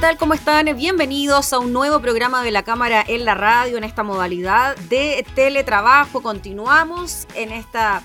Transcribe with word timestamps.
Tal? 0.00 0.16
¿Cómo 0.16 0.32
están? 0.32 0.64
Bienvenidos 0.76 1.52
a 1.52 1.58
un 1.58 1.74
nuevo 1.74 2.00
programa 2.00 2.42
de 2.42 2.50
la 2.50 2.62
Cámara 2.62 3.04
en 3.06 3.26
la 3.26 3.34
Radio 3.34 3.76
en 3.76 3.84
esta 3.84 4.02
modalidad 4.02 4.74
de 4.88 5.26
teletrabajo. 5.34 6.22
Continuamos 6.22 7.26
en 7.34 7.52
esta 7.52 8.02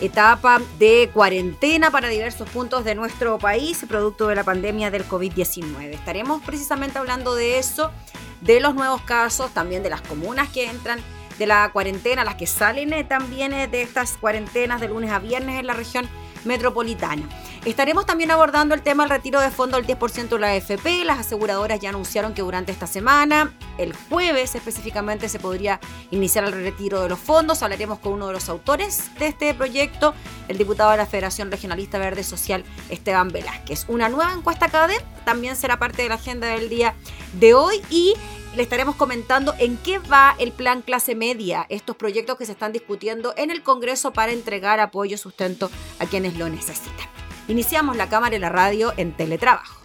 etapa 0.00 0.60
de 0.80 1.08
cuarentena 1.14 1.92
para 1.92 2.08
diversos 2.08 2.48
puntos 2.48 2.84
de 2.84 2.96
nuestro 2.96 3.38
país, 3.38 3.84
producto 3.88 4.26
de 4.26 4.34
la 4.34 4.42
pandemia 4.42 4.90
del 4.90 5.08
COVID-19. 5.08 5.94
Estaremos 5.94 6.42
precisamente 6.42 6.98
hablando 6.98 7.36
de 7.36 7.60
eso, 7.60 7.92
de 8.40 8.58
los 8.58 8.74
nuevos 8.74 9.02
casos, 9.02 9.52
también 9.54 9.84
de 9.84 9.90
las 9.90 10.00
comunas 10.00 10.48
que 10.48 10.68
entran 10.68 11.00
de 11.38 11.46
la 11.46 11.70
cuarentena, 11.72 12.24
las 12.24 12.34
que 12.34 12.48
salen 12.48 12.92
eh, 12.92 13.04
también 13.04 13.52
eh, 13.52 13.68
de 13.68 13.82
estas 13.82 14.16
cuarentenas 14.16 14.80
de 14.80 14.88
lunes 14.88 15.12
a 15.12 15.20
viernes 15.20 15.60
en 15.60 15.68
la 15.68 15.74
región 15.74 16.08
metropolitana. 16.44 17.28
Estaremos 17.64 18.06
también 18.06 18.30
abordando 18.30 18.74
el 18.74 18.82
tema 18.82 19.02
del 19.02 19.10
retiro 19.10 19.40
de 19.40 19.50
fondo 19.50 19.76
del 19.76 19.86
10% 19.86 20.28
de 20.28 20.38
la 20.38 20.52
AFP. 20.52 21.04
Las 21.04 21.18
aseguradoras 21.18 21.80
ya 21.80 21.90
anunciaron 21.90 22.34
que 22.34 22.42
durante 22.42 22.72
esta 22.72 22.86
semana, 22.86 23.52
el 23.76 23.94
jueves 23.94 24.54
específicamente, 24.54 25.28
se 25.28 25.38
podría 25.38 25.80
iniciar 26.10 26.44
el 26.44 26.52
retiro 26.52 27.02
de 27.02 27.08
los 27.08 27.18
fondos. 27.18 27.62
Hablaremos 27.62 27.98
con 27.98 28.14
uno 28.14 28.28
de 28.28 28.32
los 28.32 28.48
autores 28.48 29.10
de 29.18 29.26
este 29.26 29.52
proyecto, 29.54 30.14
el 30.48 30.56
diputado 30.56 30.92
de 30.92 30.96
la 30.96 31.06
Federación 31.06 31.50
Regionalista 31.50 31.98
Verde 31.98 32.22
Social, 32.22 32.64
Esteban 32.88 33.28
Velázquez. 33.28 33.84
Una 33.88 34.08
nueva 34.08 34.32
encuesta 34.32 34.68
CADE 34.68 34.96
también 35.24 35.56
será 35.56 35.78
parte 35.78 36.02
de 36.02 36.08
la 36.08 36.14
agenda 36.14 36.46
del 36.46 36.68
día 36.68 36.94
de 37.34 37.54
hoy 37.54 37.82
y 37.90 38.14
le 38.58 38.64
estaremos 38.64 38.96
comentando 38.96 39.54
en 39.60 39.76
qué 39.76 40.00
va 40.00 40.34
el 40.36 40.50
plan 40.50 40.82
clase 40.82 41.14
media, 41.14 41.64
estos 41.68 41.94
proyectos 41.94 42.36
que 42.36 42.44
se 42.44 42.50
están 42.50 42.72
discutiendo 42.72 43.32
en 43.36 43.52
el 43.52 43.62
Congreso 43.62 44.12
para 44.12 44.32
entregar 44.32 44.80
apoyo 44.80 45.14
y 45.14 45.18
sustento 45.18 45.70
a 46.00 46.06
quienes 46.06 46.36
lo 46.36 46.48
necesitan. 46.48 47.06
Iniciamos 47.46 47.96
la 47.96 48.08
cámara 48.08 48.34
y 48.34 48.40
la 48.40 48.48
radio 48.48 48.92
en 48.96 49.16
teletrabajo. 49.16 49.80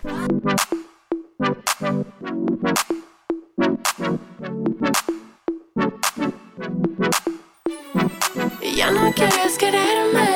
Ya 8.75 8.89
no 8.89 9.13
quieres 9.13 9.55
quererme, 9.59 10.30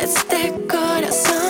este 0.00 0.52
corazón. 0.68 1.45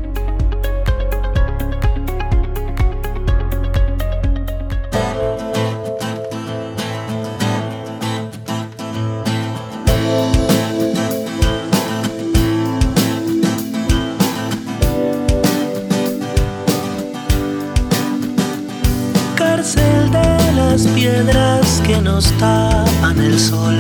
Cárcel 19.36 20.12
de 20.12 20.54
las 20.54 20.88
piedras 20.88 21.65
que 21.88 22.02
nos 22.02 22.26
tapan 22.38 23.20
el 23.20 23.40
sol. 23.40 23.78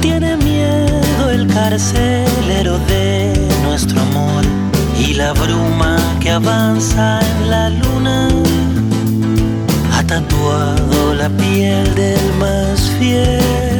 Tiene 0.00 0.36
miedo 0.36 1.30
el 1.30 1.46
carcelero 1.46 2.78
de 2.88 3.32
nuestro 3.62 4.00
amor 4.00 4.44
y 4.98 5.14
la 5.14 5.32
bruma 5.32 5.96
que 6.20 6.30
avanza 6.30 7.20
en 7.20 7.50
la 7.50 7.70
luna 7.70 8.28
ha 9.92 10.02
tatuado 10.04 11.14
la 11.14 11.28
piel 11.28 11.94
del 11.94 12.34
más 12.38 12.90
fiel. 12.98 13.73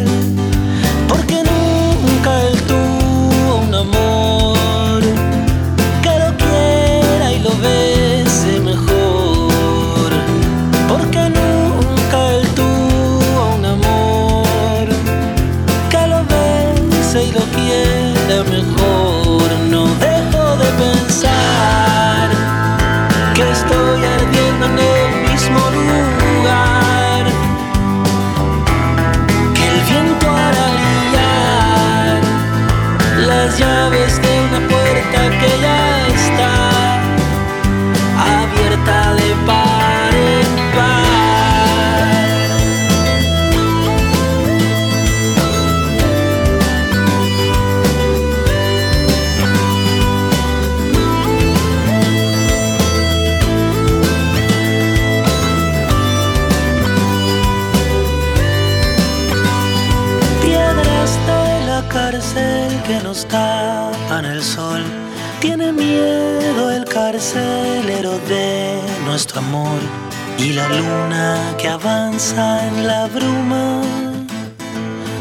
Y 70.38 70.52
la 70.52 70.68
luna 70.68 71.54
que 71.58 71.68
avanza 71.68 72.66
en 72.66 72.86
la 72.86 73.06
bruma 73.06 73.82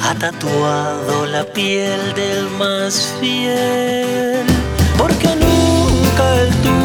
ha 0.01 0.13
tatuado 0.15 1.25
la 1.25 1.43
piel 1.45 2.13
del 2.15 2.49
más 2.59 3.13
fiel. 3.19 4.45
Porque 4.97 5.29
nunca 5.35 6.35
él 6.41 6.49
tuvo 6.63 6.82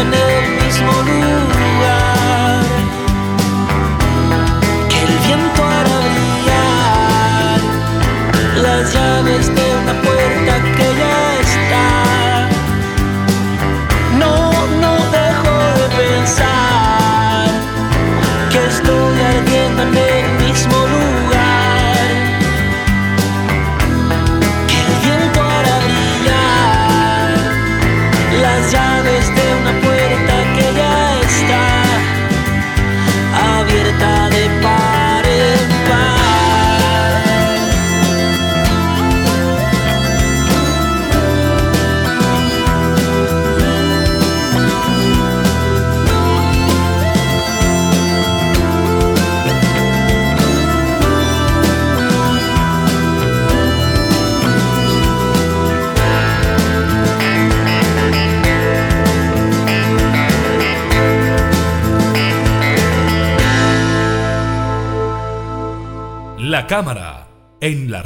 ardiendo 0.00 0.16
en 0.16 0.59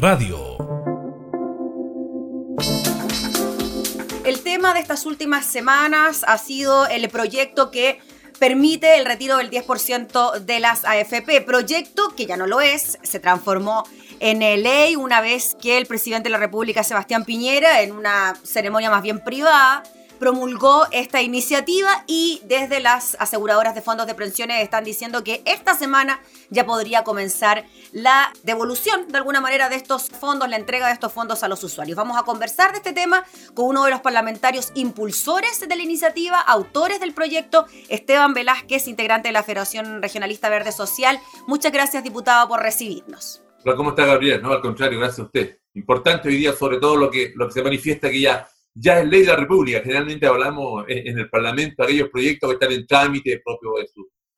radio. 0.05 0.59
El 4.27 4.43
tema 4.43 4.75
de 4.75 4.81
estas 4.81 5.07
últimas 5.07 5.47
semanas 5.47 6.27
ha 6.27 6.37
sido 6.37 6.87
el 6.89 7.09
proyecto 7.09 7.71
que 7.71 8.01
permite 8.39 8.99
el 8.99 9.07
retiro 9.07 9.39
del 9.39 9.51
10% 9.51 10.41
de 10.41 10.61
las 10.61 10.85
AFP, 10.85 11.41
proyecto 11.41 12.11
que 12.15 12.27
ya 12.27 12.37
no 12.37 12.47
lo 12.47 12.61
es, 12.61 12.99
se 13.03 13.19
transformó 13.19 13.85
en 14.21 14.41
ley 14.41 14.95
una 14.95 15.23
vez 15.23 15.57
que 15.59 15.79
el 15.79 15.87
presidente 15.87 16.25
de 16.25 16.33
la 16.33 16.39
República, 16.39 16.85
Sebastián 16.85 17.25
Piñera, 17.25 17.81
en 17.81 17.93
una 17.93 18.35
ceremonia 18.43 18.91
más 18.91 19.03
bien 19.03 19.25
privada, 19.25 19.85
promulgó 20.25 20.87
esta 20.91 21.21
iniciativa 21.21 22.03
y 22.07 22.41
desde 22.47 22.81
las 22.81 23.15
aseguradoras 23.21 23.75
de 23.75 23.83
fondos 23.83 24.07
de 24.07 24.15
pensiones 24.15 24.63
están 24.63 24.83
diciendo 24.83 25.23
que 25.23 25.43
esta 25.45 25.75
semana 25.75 26.19
ya 26.49 26.65
podría 26.65 27.05
comenzar 27.05 27.67
la 27.93 28.33
devolución 28.43 29.07
de 29.09 29.19
alguna 29.19 29.43
manera 29.43 29.69
de 29.69 29.77
estos 29.77 30.09
fondos, 30.09 30.49
la 30.49 30.57
entrega 30.57 30.87
de 30.87 30.95
estos 30.95 31.13
fondos 31.13 31.43
a 31.43 31.49
los 31.49 31.63
usuarios. 31.63 31.95
Vamos 31.95 32.17
a 32.17 32.23
conversar 32.23 32.71
de 32.73 32.79
este 32.79 32.95
tema 32.95 33.23
con 33.53 33.67
uno 33.67 33.85
de 33.85 33.91
los 33.91 34.01
parlamentarios 34.01 34.73
impulsores 34.75 35.61
de 35.61 35.77
la 35.77 35.83
iniciativa, 35.83 36.41
autores 36.41 37.01
del 37.01 37.13
proyecto, 37.13 37.67
Esteban 37.91 38.33
Velázquez, 38.33 38.89
integrante 38.89 39.29
de 39.29 39.33
la 39.33 39.43
Federación 39.43 40.01
Regionalista 40.01 40.49
Verde 40.49 40.73
Social. 40.73 41.21
Muchas 41.47 41.71
gracias, 41.71 42.03
diputado, 42.03 42.49
por 42.49 42.63
recibirnos. 42.63 43.43
¿cómo 43.77 43.91
está 43.91 44.07
Gabriel? 44.07 44.41
No, 44.41 44.53
al 44.53 44.63
contrario, 44.63 44.99
gracias 44.99 45.19
a 45.19 45.25
usted. 45.25 45.59
Importante 45.75 46.29
hoy 46.31 46.37
día, 46.37 46.55
sobre 46.55 46.79
todo 46.79 46.97
lo 46.97 47.11
que, 47.11 47.35
lo 47.37 47.47
que 47.47 47.53
se 47.53 47.63
manifiesta 47.63 48.09
que 48.09 48.23
ya 48.23 48.49
ya 48.75 49.01
es 49.01 49.09
ley 49.09 49.23
de 49.23 49.29
la 49.29 49.37
República. 49.37 49.81
Generalmente 49.81 50.27
hablamos 50.27 50.85
en, 50.89 51.19
el 51.19 51.31
Parlamento 51.31 51.83
de 51.83 51.85
aquellos 51.85 52.09
proyectos 52.11 52.51
que 52.51 52.55
están 52.55 52.73
en 52.73 52.87
trámite 52.87 53.41
propio 53.45 53.75
de 53.79 53.89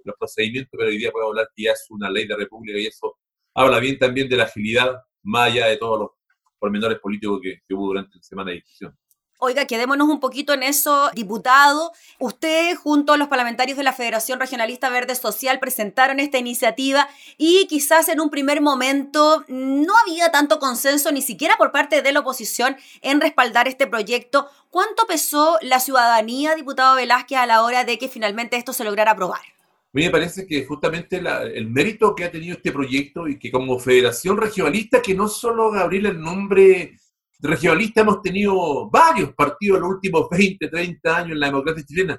los 0.05 0.17
procedimientos, 0.19 0.71
pero 0.77 0.91
hoy 0.91 0.99
día 0.99 1.11
puedo 1.11 1.29
hablar 1.29 1.49
que 1.55 1.65
ya 1.65 1.73
es 1.73 1.87
una 1.91 2.11
ley 2.11 2.25
de 2.25 2.35
la 2.35 2.37
República 2.37 2.79
y 2.79 2.87
eso 2.87 3.17
habla 3.55 3.81
bien 3.81 3.99
también 3.99 4.29
de 4.29 4.37
la 4.37 4.45
agilidad, 4.45 4.95
más 5.23 5.51
allá 5.51 5.67
de 5.67 5.79
todos 5.79 6.01
los 6.01 6.11
pormenores 6.59 6.99
políticos 6.99 7.41
que, 7.43 7.61
que 7.67 7.75
hubo 7.75 7.89
durante 7.89 8.17
la 8.17 8.23
semana 8.23 8.51
de 8.51 8.57
discusión. 8.57 8.97
Oiga, 9.39 9.67
quedémonos 9.67 10.09
un 10.09 10.19
poquito 10.19 10.55
en 10.55 10.63
eso, 10.63 11.11
diputado. 11.15 11.93
Usted 12.19 12.75
junto 12.77 13.13
a 13.13 13.17
los 13.19 13.29
parlamentarios 13.29 13.77
de 13.77 13.85
la 13.85 13.93
Federación 13.93 14.41
Regionalista 14.41 14.89
Verde 14.89 15.15
Social 15.15 15.61
presentaron 15.61 16.21
esta 16.21 16.39
iniciativa 16.39 17.07
y 17.37 17.67
quizás 17.67 18.09
en 18.09 18.21
un 18.21 18.31
primer 18.31 18.63
momento 18.63 19.45
no 19.49 19.93
había 19.99 20.31
tanto 20.31 20.59
consenso 20.59 21.13
ni 21.13 21.21
siquiera 21.21 21.59
por 21.59 21.71
parte 21.71 22.01
de 22.01 22.13
la 22.13 22.21
oposición 22.21 22.79
en 23.03 23.21
respaldar 23.21 23.69
este 23.69 23.87
proyecto. 23.87 24.49
¿Cuánto 24.71 25.07
pesó 25.07 25.59
la 25.61 25.81
ciudadanía, 25.81 26.55
diputado 26.55 26.97
Velázquez, 26.97 27.37
a 27.37 27.47
la 27.47 27.63
hora 27.63 27.85
de 27.85 27.99
que 27.99 28.09
finalmente 28.09 28.57
esto 28.57 28.73
se 28.73 28.85
lograra 28.85 29.11
aprobar? 29.11 29.41
A 29.41 29.99
mí 29.99 30.05
me 30.05 30.11
parece 30.11 30.47
que 30.47 30.65
justamente 30.65 31.19
el 31.19 31.69
mérito 31.69 32.15
que 32.15 32.25
ha 32.25 32.31
tenido 32.31 32.57
este 32.57 32.73
proyecto 32.73 33.29
y 33.29 33.39
que 33.39 33.51
como 33.51 33.79
Federación 33.79 34.39
Regionalista, 34.39 35.03
que 35.03 35.15
no 35.15 35.29
solo 35.29 35.71
Gabriel 35.71 36.07
el 36.07 36.21
nombre 36.21 36.99
regionalista 37.41 38.01
hemos 38.01 38.23
tenido 38.23 38.89
varios 38.91 39.35
partidos 39.35 39.77
en 39.77 39.83
los 39.83 39.95
últimos 39.95 40.29
20, 40.31 40.69
30 40.69 41.17
años 41.17 41.33
en 41.33 41.41
la 41.41 41.47
democracia 41.47 41.85
chilena, 41.85 42.19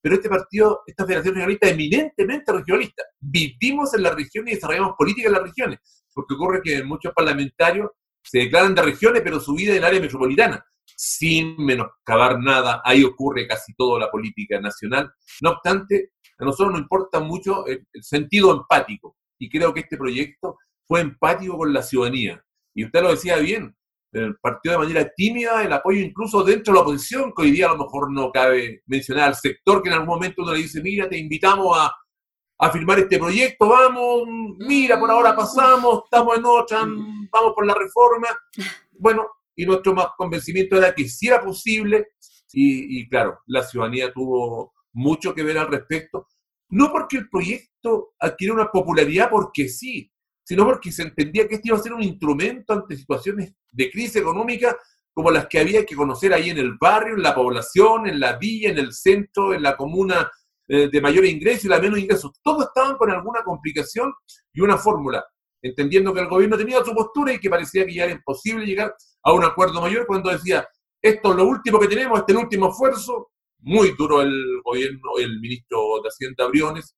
pero 0.00 0.14
este 0.14 0.28
partido, 0.28 0.82
esta 0.86 1.04
federación 1.04 1.34
regionalista 1.34 1.68
eminentemente 1.68 2.52
regionalista. 2.52 3.02
Vivimos 3.20 3.94
en 3.94 4.02
las 4.02 4.14
regiones 4.14 4.52
y 4.52 4.54
desarrollamos 4.54 4.94
política 4.96 5.28
en 5.28 5.34
las 5.34 5.42
regiones, 5.42 5.80
porque 6.14 6.34
ocurre 6.34 6.60
que 6.62 6.82
muchos 6.84 7.12
parlamentarios 7.12 7.90
se 8.22 8.38
declaran 8.38 8.74
de 8.74 8.82
regiones, 8.82 9.22
pero 9.22 9.40
su 9.40 9.54
vida 9.54 9.72
en 9.72 9.78
el 9.78 9.84
área 9.84 10.00
metropolitana, 10.00 10.64
sin 10.84 11.56
menoscabar 11.56 12.38
nada. 12.38 12.82
Ahí 12.84 13.04
ocurre 13.04 13.46
casi 13.46 13.74
toda 13.74 13.98
la 13.98 14.10
política 14.10 14.60
nacional. 14.60 15.10
No 15.40 15.50
obstante, 15.50 16.12
a 16.38 16.44
nosotros 16.44 16.72
nos 16.72 16.82
importa 16.82 17.20
mucho 17.20 17.66
el 17.66 17.84
sentido 18.00 18.52
empático, 18.52 19.16
y 19.38 19.48
creo 19.48 19.72
que 19.72 19.80
este 19.80 19.96
proyecto 19.96 20.56
fue 20.86 21.00
empático 21.00 21.56
con 21.58 21.72
la 21.72 21.82
ciudadanía. 21.82 22.42
Y 22.74 22.84
usted 22.84 23.02
lo 23.02 23.10
decía 23.10 23.36
bien, 23.38 23.74
el 24.12 24.36
partido 24.36 24.72
de 24.72 24.86
manera 24.86 25.10
tímida 25.14 25.62
el 25.62 25.72
apoyo 25.72 26.00
incluso 26.00 26.42
dentro 26.42 26.72
de 26.72 26.78
la 26.78 26.82
oposición, 26.82 27.32
que 27.34 27.42
hoy 27.42 27.50
día 27.50 27.66
a 27.66 27.72
lo 27.72 27.84
mejor 27.84 28.10
no 28.10 28.30
cabe 28.32 28.82
mencionar 28.86 29.28
al 29.28 29.34
sector 29.34 29.82
que 29.82 29.88
en 29.88 29.94
algún 29.94 30.08
momento 30.08 30.42
uno 30.42 30.52
le 30.52 30.60
dice, 30.60 30.80
mira, 30.82 31.08
te 31.08 31.18
invitamos 31.18 31.76
a, 31.78 31.94
a 32.58 32.70
firmar 32.70 32.98
este 32.98 33.18
proyecto, 33.18 33.68
vamos, 33.68 34.22
mira, 34.58 34.98
por 34.98 35.10
ahora 35.10 35.36
pasamos, 35.36 36.04
estamos 36.04 36.38
en 36.38 36.44
otra, 36.44 36.78
vamos 36.80 37.52
por 37.54 37.66
la 37.66 37.74
reforma. 37.74 38.28
Bueno, 38.92 39.28
y 39.54 39.66
nuestro 39.66 39.94
más 39.94 40.08
convencimiento 40.16 40.76
era 40.76 40.94
que 40.94 41.08
sí 41.08 41.28
era 41.28 41.42
posible, 41.42 42.08
y, 42.52 43.00
y 43.00 43.08
claro, 43.08 43.40
la 43.46 43.62
ciudadanía 43.62 44.12
tuvo 44.12 44.72
mucho 44.92 45.34
que 45.34 45.42
ver 45.42 45.58
al 45.58 45.68
respecto, 45.68 46.26
no 46.70 46.90
porque 46.90 47.18
el 47.18 47.28
proyecto 47.28 48.14
adquiere 48.18 48.52
una 48.52 48.70
popularidad 48.70 49.30
porque 49.30 49.68
sí, 49.68 50.10
sino 50.48 50.64
porque 50.64 50.90
se 50.90 51.02
entendía 51.02 51.46
que 51.46 51.56
este 51.56 51.68
iba 51.68 51.76
a 51.76 51.82
ser 51.82 51.92
un 51.92 52.02
instrumento 52.02 52.72
ante 52.72 52.96
situaciones 52.96 53.52
de 53.70 53.90
crisis 53.90 54.16
económica 54.16 54.74
como 55.12 55.30
las 55.30 55.46
que 55.46 55.58
había 55.58 55.84
que 55.84 55.94
conocer 55.94 56.32
ahí 56.32 56.48
en 56.48 56.56
el 56.56 56.72
barrio, 56.80 57.16
en 57.16 57.22
la 57.22 57.34
población, 57.34 58.08
en 58.08 58.18
la 58.18 58.38
villa, 58.38 58.70
en 58.70 58.78
el 58.78 58.94
centro, 58.94 59.52
en 59.52 59.62
la 59.62 59.76
comuna 59.76 60.30
eh, 60.66 60.88
de 60.90 61.00
mayor 61.02 61.26
ingreso 61.26 61.66
y 61.66 61.70
la 61.70 61.78
menos 61.78 61.98
ingresos. 61.98 62.32
Todos 62.42 62.64
estaban 62.64 62.96
con 62.96 63.10
alguna 63.10 63.42
complicación 63.42 64.10
y 64.50 64.62
una 64.62 64.78
fórmula, 64.78 65.22
entendiendo 65.60 66.14
que 66.14 66.20
el 66.20 66.28
gobierno 66.28 66.56
tenía 66.56 66.82
su 66.82 66.94
postura 66.94 67.34
y 67.34 67.40
que 67.40 67.50
parecía 67.50 67.84
que 67.84 67.92
ya 67.92 68.04
era 68.04 68.14
imposible 68.14 68.64
llegar 68.64 68.94
a 69.24 69.32
un 69.34 69.44
acuerdo 69.44 69.82
mayor 69.82 70.06
cuando 70.06 70.30
decía, 70.30 70.66
esto 71.02 71.30
es 71.30 71.36
lo 71.36 71.44
último 71.44 71.78
que 71.78 71.88
tenemos, 71.88 72.20
este 72.20 72.32
es 72.32 72.38
el 72.38 72.44
último 72.44 72.70
esfuerzo, 72.70 73.32
muy 73.58 73.94
duro 73.98 74.22
el 74.22 74.62
gobierno, 74.64 75.10
el 75.18 75.40
ministro 75.40 76.00
de 76.02 76.08
Hacienda 76.08 76.46
Briones. 76.46 76.96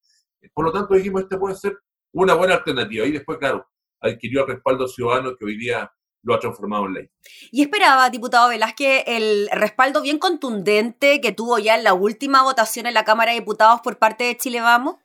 Por 0.55 0.67
lo 0.67 0.73
tanto 0.73 0.95
dijimos, 0.95 1.23
este 1.23 1.37
puede 1.37 1.57
ser 1.57 1.77
una 2.13 2.35
buena 2.35 2.55
alternativa. 2.55 3.07
Y 3.07 3.13
después, 3.13 3.39
claro, 3.39 3.67
adquirió 4.01 4.43
el 4.43 4.55
respaldo 4.55 4.89
ciudadano 4.89 5.37
que 5.37 5.45
hoy 5.45 5.57
día 5.57 5.91
lo 6.23 6.35
ha 6.35 6.39
transformado 6.39 6.87
en 6.87 6.95
ley. 6.95 7.11
Y 7.51 7.63
esperaba, 7.63 8.11
diputado 8.11 8.49
Velázquez, 8.49 9.05
el 9.07 9.49
respaldo 9.53 10.03
bien 10.03 10.19
contundente 10.19 11.21
que 11.21 11.33
tuvo 11.33 11.59
ya 11.59 11.77
en 11.77 11.85
la 11.85 11.95
última 11.95 12.43
votación 12.43 12.87
en 12.87 12.95
la 12.95 13.05
Cámara 13.05 13.33
de 13.33 13.41
Diputados 13.41 13.81
por 13.81 13.99
parte 13.99 14.25
de 14.25 14.37
Chile 14.37 14.61
Vamos. 14.61 14.97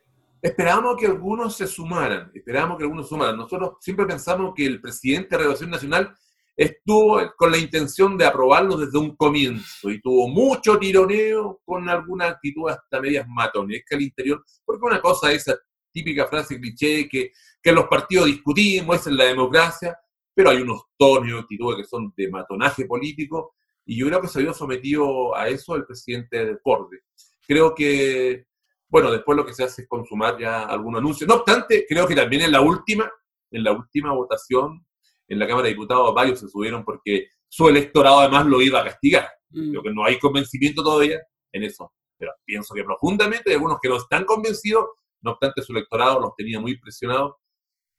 Esperábamos 0.42 0.98
que 1.00 1.08
algunos 1.08 1.56
se 1.56 1.66
sumaran, 1.66 2.32
esperábamos 2.34 2.78
que 2.78 2.84
algunos 2.84 3.10
sumaran. 3.10 3.38
Nosotros 3.38 3.78
siempre 3.80 4.06
pensamos 4.06 4.54
que 4.56 4.66
el 4.66 4.80
presidente 4.80 5.30
de 5.32 5.38
Renovación 5.40 5.72
Nacional 5.72 6.14
estuvo 6.56 7.20
con 7.36 7.52
la 7.52 7.58
intención 7.58 8.18
de 8.18 8.26
aprobarlo 8.26 8.78
desde 8.78 8.98
un 8.98 9.16
comienzo 9.16 9.90
y 9.90 10.00
tuvo 10.02 10.28
mucho 10.28 10.78
tironeo 10.78 11.60
con 11.66 11.90
alguna 11.90 12.28
actitud 12.28 12.70
hasta 12.70 13.02
medias 13.02 13.28
matonescas 13.28 13.98
al 13.98 14.04
interior, 14.04 14.46
porque 14.64 14.86
una 14.86 15.02
cosa 15.02 15.32
es 15.32 15.48
típica 15.96 16.28
frase 16.28 16.60
cliché 16.60 17.08
que, 17.08 17.32
que 17.64 17.72
los 17.72 17.88
partidos 17.88 18.26
discutimos, 18.26 18.98
esa 18.98 19.10
es 19.10 19.16
la 19.16 19.24
democracia, 19.24 19.98
pero 20.34 20.50
hay 20.50 20.58
unos 20.58 20.84
tonos 20.98 21.46
y 21.50 21.58
que 21.58 21.84
son 21.86 22.14
de 22.18 22.30
matonaje 22.30 22.86
político, 22.86 23.56
y 23.86 23.98
yo 23.98 24.08
creo 24.08 24.22
que 24.22 24.28
se 24.28 24.42
vio 24.42 24.54
sometido 24.54 25.36
a 25.36 25.48
eso 25.48 25.76
el 25.76 25.86
presidente 25.86 26.46
del 26.46 26.60
Corde. 26.62 27.04
Creo 27.48 27.74
que, 27.74 28.46
bueno, 28.90 29.10
después 29.10 29.38
lo 29.38 29.46
que 29.46 29.54
se 29.54 29.64
hace 29.64 29.84
es 29.84 29.88
consumar 29.88 30.38
ya 30.38 30.64
algún 30.64 30.98
anuncio. 30.98 31.26
No 31.26 31.36
obstante, 31.36 31.86
creo 31.88 32.06
que 32.06 32.16
también 32.16 32.42
en 32.42 32.52
la 32.52 32.62
última, 32.62 33.10
en 33.52 33.64
la 33.64 33.72
última 33.72 34.12
votación 34.12 34.86
en 35.28 35.40
la 35.40 35.48
Cámara 35.48 35.68
de 35.68 35.74
Diputados, 35.74 36.14
varios 36.14 36.40
se 36.40 36.50
subieron 36.50 36.84
porque 36.84 37.30
su 37.48 37.70
electorado 37.70 38.20
además 38.20 38.48
lo 38.48 38.62
iba 38.62 38.82
a 38.82 38.86
castigar. 38.86 39.30
Mm. 39.52 39.70
Creo 39.72 39.84
que 39.84 39.94
no 39.94 40.04
hay 40.04 40.20
convencimiento 40.20 40.84
todavía 40.84 41.20
en 41.54 41.64
eso. 41.64 41.94
Pero 42.18 42.32
pienso 42.44 42.74
que 42.74 42.84
profundamente 42.84 43.50
hay 43.50 43.56
algunos 43.56 43.80
que 43.82 43.90
no 43.90 43.98
están 43.98 44.26
convencidos 44.26 44.86
no 45.26 45.32
obstante 45.32 45.62
su 45.62 45.74
electorado 45.74 46.20
los 46.22 46.36
tenía 46.36 46.60
muy 46.60 46.78
presionados. 46.78 47.34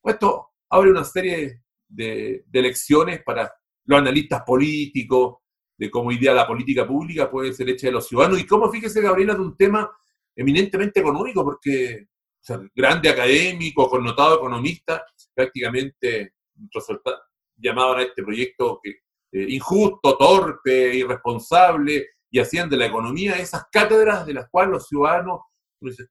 Esto 0.02 0.50
abre 0.70 0.90
una 0.90 1.04
serie 1.04 1.62
de, 1.88 2.44
de 2.46 2.62
lecciones 2.62 3.22
para 3.24 3.52
los 3.84 3.98
analistas 3.98 4.42
políticos, 4.46 5.38
de 5.76 5.90
cómo 5.90 6.12
idea 6.12 6.32
la 6.32 6.46
política 6.46 6.86
pública 6.86 7.30
puede 7.30 7.52
ser 7.52 7.68
hecha 7.68 7.88
de 7.88 7.92
los 7.92 8.06
ciudadanos, 8.06 8.40
y 8.40 8.46
cómo, 8.46 8.70
fíjese, 8.70 9.02
Gabriela, 9.02 9.34
de 9.34 9.40
un 9.40 9.56
tema 9.56 9.90
eminentemente 10.34 11.00
económico, 11.00 11.44
porque 11.44 12.06
grande 12.74 13.08
académico, 13.08 13.90
connotado 13.90 14.36
economista, 14.36 15.04
prácticamente 15.34 16.34
llamaban 17.56 17.98
a 17.98 18.02
este 18.02 18.22
proyecto 18.22 18.80
que, 18.82 18.90
eh, 19.32 19.46
injusto, 19.48 20.16
torpe, 20.16 20.94
irresponsable, 20.94 22.06
y 22.30 22.38
hacían 22.38 22.68
de 22.68 22.76
la 22.76 22.86
economía 22.86 23.36
esas 23.36 23.64
cátedras 23.70 24.26
de 24.26 24.34
las 24.34 24.48
cuales 24.48 24.72
los 24.72 24.86
ciudadanos 24.86 25.40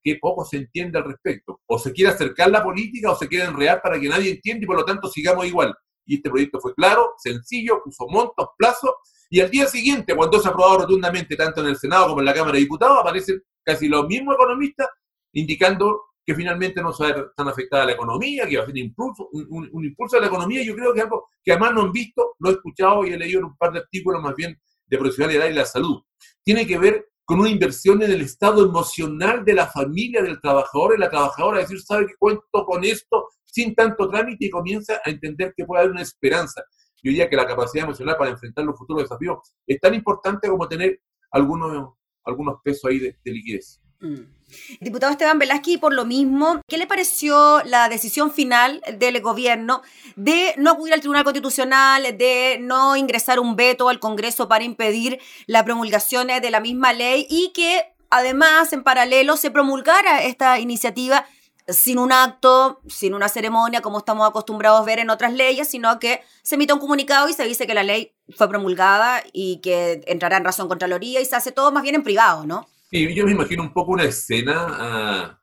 qué 0.04 0.18
poco 0.22 0.46
se 0.46 0.58
entiende 0.58 0.98
al 0.98 1.06
respecto. 1.06 1.62
O 1.68 1.80
se 1.80 1.92
quiere 1.92 2.12
acercar 2.12 2.50
la 2.50 2.64
política 2.64 3.12
o 3.12 3.16
se 3.16 3.28
quiere 3.28 3.46
enredar 3.46 3.82
para 3.82 4.00
que 4.00 4.08
nadie 4.10 4.32
entienda 4.32 4.64
y 4.64 4.68
por 4.68 4.78
lo 4.78 4.86
tanto 4.86 5.10
sigamos 5.10 5.46
igual. 5.46 5.74
Y 6.06 6.16
este 6.16 6.30
proyecto 6.30 6.60
fue 6.60 6.74
claro, 6.76 7.14
sencillo, 7.18 7.82
puso 7.84 8.06
montos, 8.08 8.50
plazos, 8.58 8.92
y 9.30 9.40
al 9.40 9.50
día 9.50 9.66
siguiente, 9.68 10.16
cuando 10.16 10.40
se 10.40 10.48
ha 10.48 10.52
aprobado 10.52 10.80
rotundamente 10.80 11.36
tanto 11.36 11.62
en 11.62 11.68
el 11.68 11.78
Senado 11.78 12.10
como 12.10 12.20
en 12.20 12.26
la 12.26 12.34
Cámara 12.34 12.54
de 12.54 12.60
Diputados, 12.60 13.00
aparecen 13.02 13.42
casi 13.64 13.88
los 13.88 14.06
mismos 14.08 14.36
economistas 14.36 14.88
indicando 15.34 16.04
que 16.24 16.36
finalmente 16.36 16.82
no 16.82 16.90
va 16.90 16.94
a 16.94 17.14
ser 17.14 17.32
tan 17.36 17.48
afectada 17.48 17.86
la 17.86 17.92
economía, 17.94 18.48
que 18.48 18.58
va 18.58 18.64
a 18.64 18.66
ser 18.66 18.74
un 18.74 18.80
impulso, 18.80 19.30
un, 19.32 19.70
un 19.72 19.86
impulso 19.86 20.18
a 20.18 20.22
la 20.22 20.28
economía. 20.28 20.64
Yo 20.64 20.76
creo 20.76 20.94
que 20.94 21.02
algo 21.02 21.28
que 21.44 21.52
además 21.52 21.74
no 21.74 21.82
han 21.82 21.92
visto, 21.92 22.36
lo 22.40 22.50
he 22.50 22.54
escuchado 22.54 23.06
y 23.06 23.14
he 23.14 23.18
leído 23.18 23.40
en 23.40 23.46
un 23.46 23.58
par 23.58 23.72
de 23.72 23.80
artículos 23.80 24.22
más 24.22 24.36
bien 24.36 24.60
de 24.88 24.98
profesionalidad 24.98 25.50
y 25.50 25.54
la 25.54 25.66
salud. 25.66 26.02
Tiene 26.44 26.66
que 26.66 26.78
ver 26.78 27.08
con 27.26 27.40
una 27.40 27.50
inversión 27.50 28.02
en 28.04 28.12
el 28.12 28.22
estado 28.22 28.64
emocional 28.64 29.44
de 29.44 29.54
la 29.54 29.68
familia 29.68 30.22
del 30.22 30.40
trabajador 30.40 30.94
y 30.96 31.00
la 31.00 31.10
trabajadora, 31.10 31.60
decir, 31.60 31.82
sabe 31.82 32.06
que 32.06 32.16
cuento 32.18 32.66
con 32.66 32.84
esto 32.84 33.30
sin 33.44 33.74
tanto 33.74 34.08
trámite 34.10 34.46
y 34.46 34.50
comienza 34.50 35.02
a 35.04 35.10
entender 35.10 35.54
que 35.58 35.66
puede 35.66 35.82
haber 35.82 35.92
una 35.92 36.04
esperanza. 36.04 36.64
Yo 37.02 37.10
diría 37.10 37.30
que 37.30 37.36
la 37.36 37.48
capacidad 37.48 37.86
emocional 37.86 38.16
para 38.18 38.32
enfrentar 38.32 38.64
los 38.64 38.78
futuros 38.78 39.04
desafíos 39.04 39.40
es 39.66 39.80
tan 39.80 39.96
importante 39.96 40.48
como 40.48 40.68
tener 40.68 41.00
algunos, 41.32 41.94
algunos 42.24 42.62
pesos 42.64 42.90
ahí 42.90 43.00
de, 43.00 43.18
liquidez. 43.24 43.82
Mm. 44.06 44.36
Diputado 44.80 45.12
Esteban 45.12 45.40
Velázquez, 45.40 45.80
por 45.80 45.94
lo 45.94 46.06
mismo, 46.06 46.62
¿qué 46.68 46.78
le 46.78 46.88
pareció 46.88 47.62
la 47.66 47.90
decisión 47.90 48.32
final 48.32 48.82
del 48.98 49.20
gobierno 49.22 49.82
de 50.16 50.54
no 50.58 50.72
acudir 50.72 50.94
al 50.94 51.02
Tribunal 51.02 51.24
Constitucional, 51.24 52.18
de 52.18 52.58
no 52.62 52.96
ingresar 52.96 53.40
un 53.40 53.56
veto 53.56 53.90
al 53.90 54.00
Congreso 54.00 54.48
para 54.48 54.64
impedir 54.64 55.20
la 55.48 55.66
promulgación 55.66 56.28
de 56.28 56.52
la 56.52 56.60
misma 56.60 56.94
ley 56.94 57.28
y 57.30 57.52
que 57.54 57.84
además 58.10 58.72
en 58.72 58.84
paralelo 58.84 59.36
se 59.36 59.52
promulgara 59.52 60.24
esta 60.24 60.60
iniciativa 60.60 61.26
sin 61.68 61.98
un 61.98 62.12
acto, 62.12 62.80
sin 62.88 63.14
una 63.16 63.28
ceremonia 63.28 63.82
como 63.82 63.98
estamos 63.98 64.28
acostumbrados 64.28 64.82
a 64.82 64.86
ver 64.86 65.00
en 65.00 65.10
otras 65.10 65.34
leyes, 65.34 65.68
sino 65.68 66.00
que 66.00 66.22
se 66.44 66.56
emite 66.56 66.74
un 66.74 66.80
comunicado 66.80 67.28
y 67.28 67.34
se 67.34 67.44
dice 67.44 67.66
que 67.66 67.74
la 67.74 67.84
ley 67.84 68.14
fue 68.38 68.48
promulgada 68.48 69.24
y 69.34 69.58
que 69.58 70.04
entrará 70.06 70.38
en 70.38 70.46
razón 70.46 70.68
Contraloría 70.68 71.22
y 71.22 71.26
se 71.26 71.36
hace 71.36 71.52
todo 71.52 71.72
más 71.72 71.84
bien 71.84 71.96
en 71.96 72.04
privado, 72.04 72.46
¿no? 72.46 72.68
Sí, 72.96 73.14
yo 73.14 73.26
me 73.26 73.34
imagino 73.34 73.62
un 73.62 73.74
poco 73.74 73.92
una 73.92 74.06
escena 74.06 74.68
ah, 74.70 75.42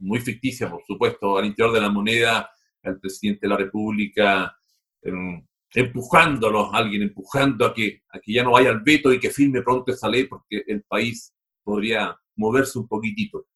muy 0.00 0.20
ficticia, 0.20 0.68
por 0.68 0.82
supuesto, 0.86 1.38
al 1.38 1.46
interior 1.46 1.72
de 1.72 1.80
la 1.80 1.88
moneda, 1.88 2.50
al 2.82 3.00
presidente 3.00 3.46
de 3.46 3.48
la 3.48 3.56
República 3.56 4.54
em, 5.00 5.42
empujándolo, 5.72 6.70
alguien 6.74 7.00
empujando 7.00 7.64
a 7.64 7.72
que, 7.72 8.02
a 8.10 8.20
que 8.20 8.34
ya 8.34 8.44
no 8.44 8.50
vaya 8.50 8.68
al 8.68 8.82
veto 8.82 9.10
y 9.10 9.18
que 9.18 9.30
firme 9.30 9.62
pronto 9.62 9.90
esa 9.90 10.06
ley 10.06 10.24
porque 10.24 10.64
el 10.66 10.82
país 10.82 11.32
podría 11.64 12.14
moverse 12.36 12.78
un 12.78 12.86
poquitito. 12.86 13.46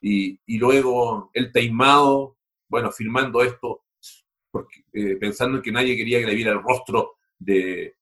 Y, 0.00 0.40
y 0.46 0.56
luego 0.56 1.30
el 1.34 1.52
taimado, 1.52 2.38
bueno, 2.66 2.90
firmando 2.92 3.42
esto, 3.42 3.84
eh, 4.94 5.16
pensando 5.16 5.58
en 5.58 5.62
que 5.62 5.70
nadie 5.70 5.98
quería 5.98 6.20
que 6.20 6.28
le 6.28 6.34
viera 6.34 6.52
el 6.52 6.62
rostro 6.62 7.16
de, 7.38 7.96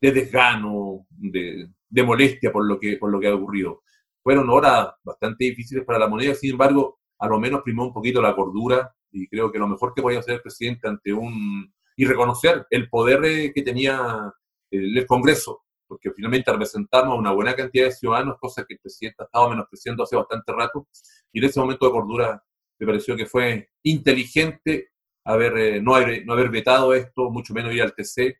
de 0.00 0.10
desgano, 0.10 1.06
de, 1.10 1.68
de, 1.86 2.02
molestia 2.02 2.50
por 2.50 2.66
lo, 2.66 2.80
que, 2.80 2.96
por 2.96 3.10
lo 3.10 3.20
que 3.20 3.28
ha 3.28 3.34
ocurrido. 3.34 3.82
Fueron 4.22 4.50
horas 4.50 4.88
bastante 5.02 5.44
difíciles 5.44 5.84
para 5.84 5.98
la 5.98 6.08
moneda, 6.08 6.34
sin 6.34 6.52
embargo, 6.52 6.98
a 7.18 7.28
lo 7.28 7.38
menos 7.38 7.62
primó 7.62 7.86
un 7.86 7.92
poquito 7.92 8.22
la 8.22 8.34
cordura 8.34 8.94
y 9.10 9.26
creo 9.28 9.50
que 9.50 9.58
lo 9.58 9.68
mejor 9.68 9.94
que 9.94 10.02
podía 10.02 10.20
hacer 10.20 10.34
el 10.34 10.42
presidente 10.42 10.88
ante 10.88 11.12
un... 11.12 11.72
y 11.96 12.04
reconocer 12.04 12.66
el 12.70 12.88
poder 12.88 13.24
eh, 13.24 13.52
que 13.54 13.62
tenía 13.62 14.32
el, 14.70 15.06
Congreso, 15.06 15.62
porque 15.86 16.10
finalmente 16.12 16.52
representamos 16.52 17.14
a 17.14 17.18
una 17.18 17.32
buena 17.32 17.54
cantidad 17.54 17.86
de 17.86 17.92
ciudadanos, 17.92 18.36
cosa 18.38 18.64
que 18.66 18.74
el 18.74 18.80
presidente 18.80 19.22
ha 19.22 19.24
estado 19.24 19.50
menospreciando 19.50 20.02
hace 20.02 20.16
bastante 20.16 20.52
rato, 20.52 20.86
y 21.32 21.38
en 21.38 21.44
ese 21.46 21.60
momento 21.60 21.86
de 21.86 21.92
cordura 21.92 22.44
me 22.78 22.86
pareció 22.86 23.16
que 23.16 23.26
fue 23.26 23.70
inteligente 23.82 24.90
haber, 25.24 25.58
eh, 25.58 25.82
no, 25.82 25.94
haber, 25.94 26.24
no 26.26 26.34
haber 26.34 26.50
vetado 26.50 26.94
esto, 26.94 27.30
mucho 27.30 27.54
menos 27.54 27.72
ir 27.72 27.82
al 27.82 27.94
TC, 27.94 28.38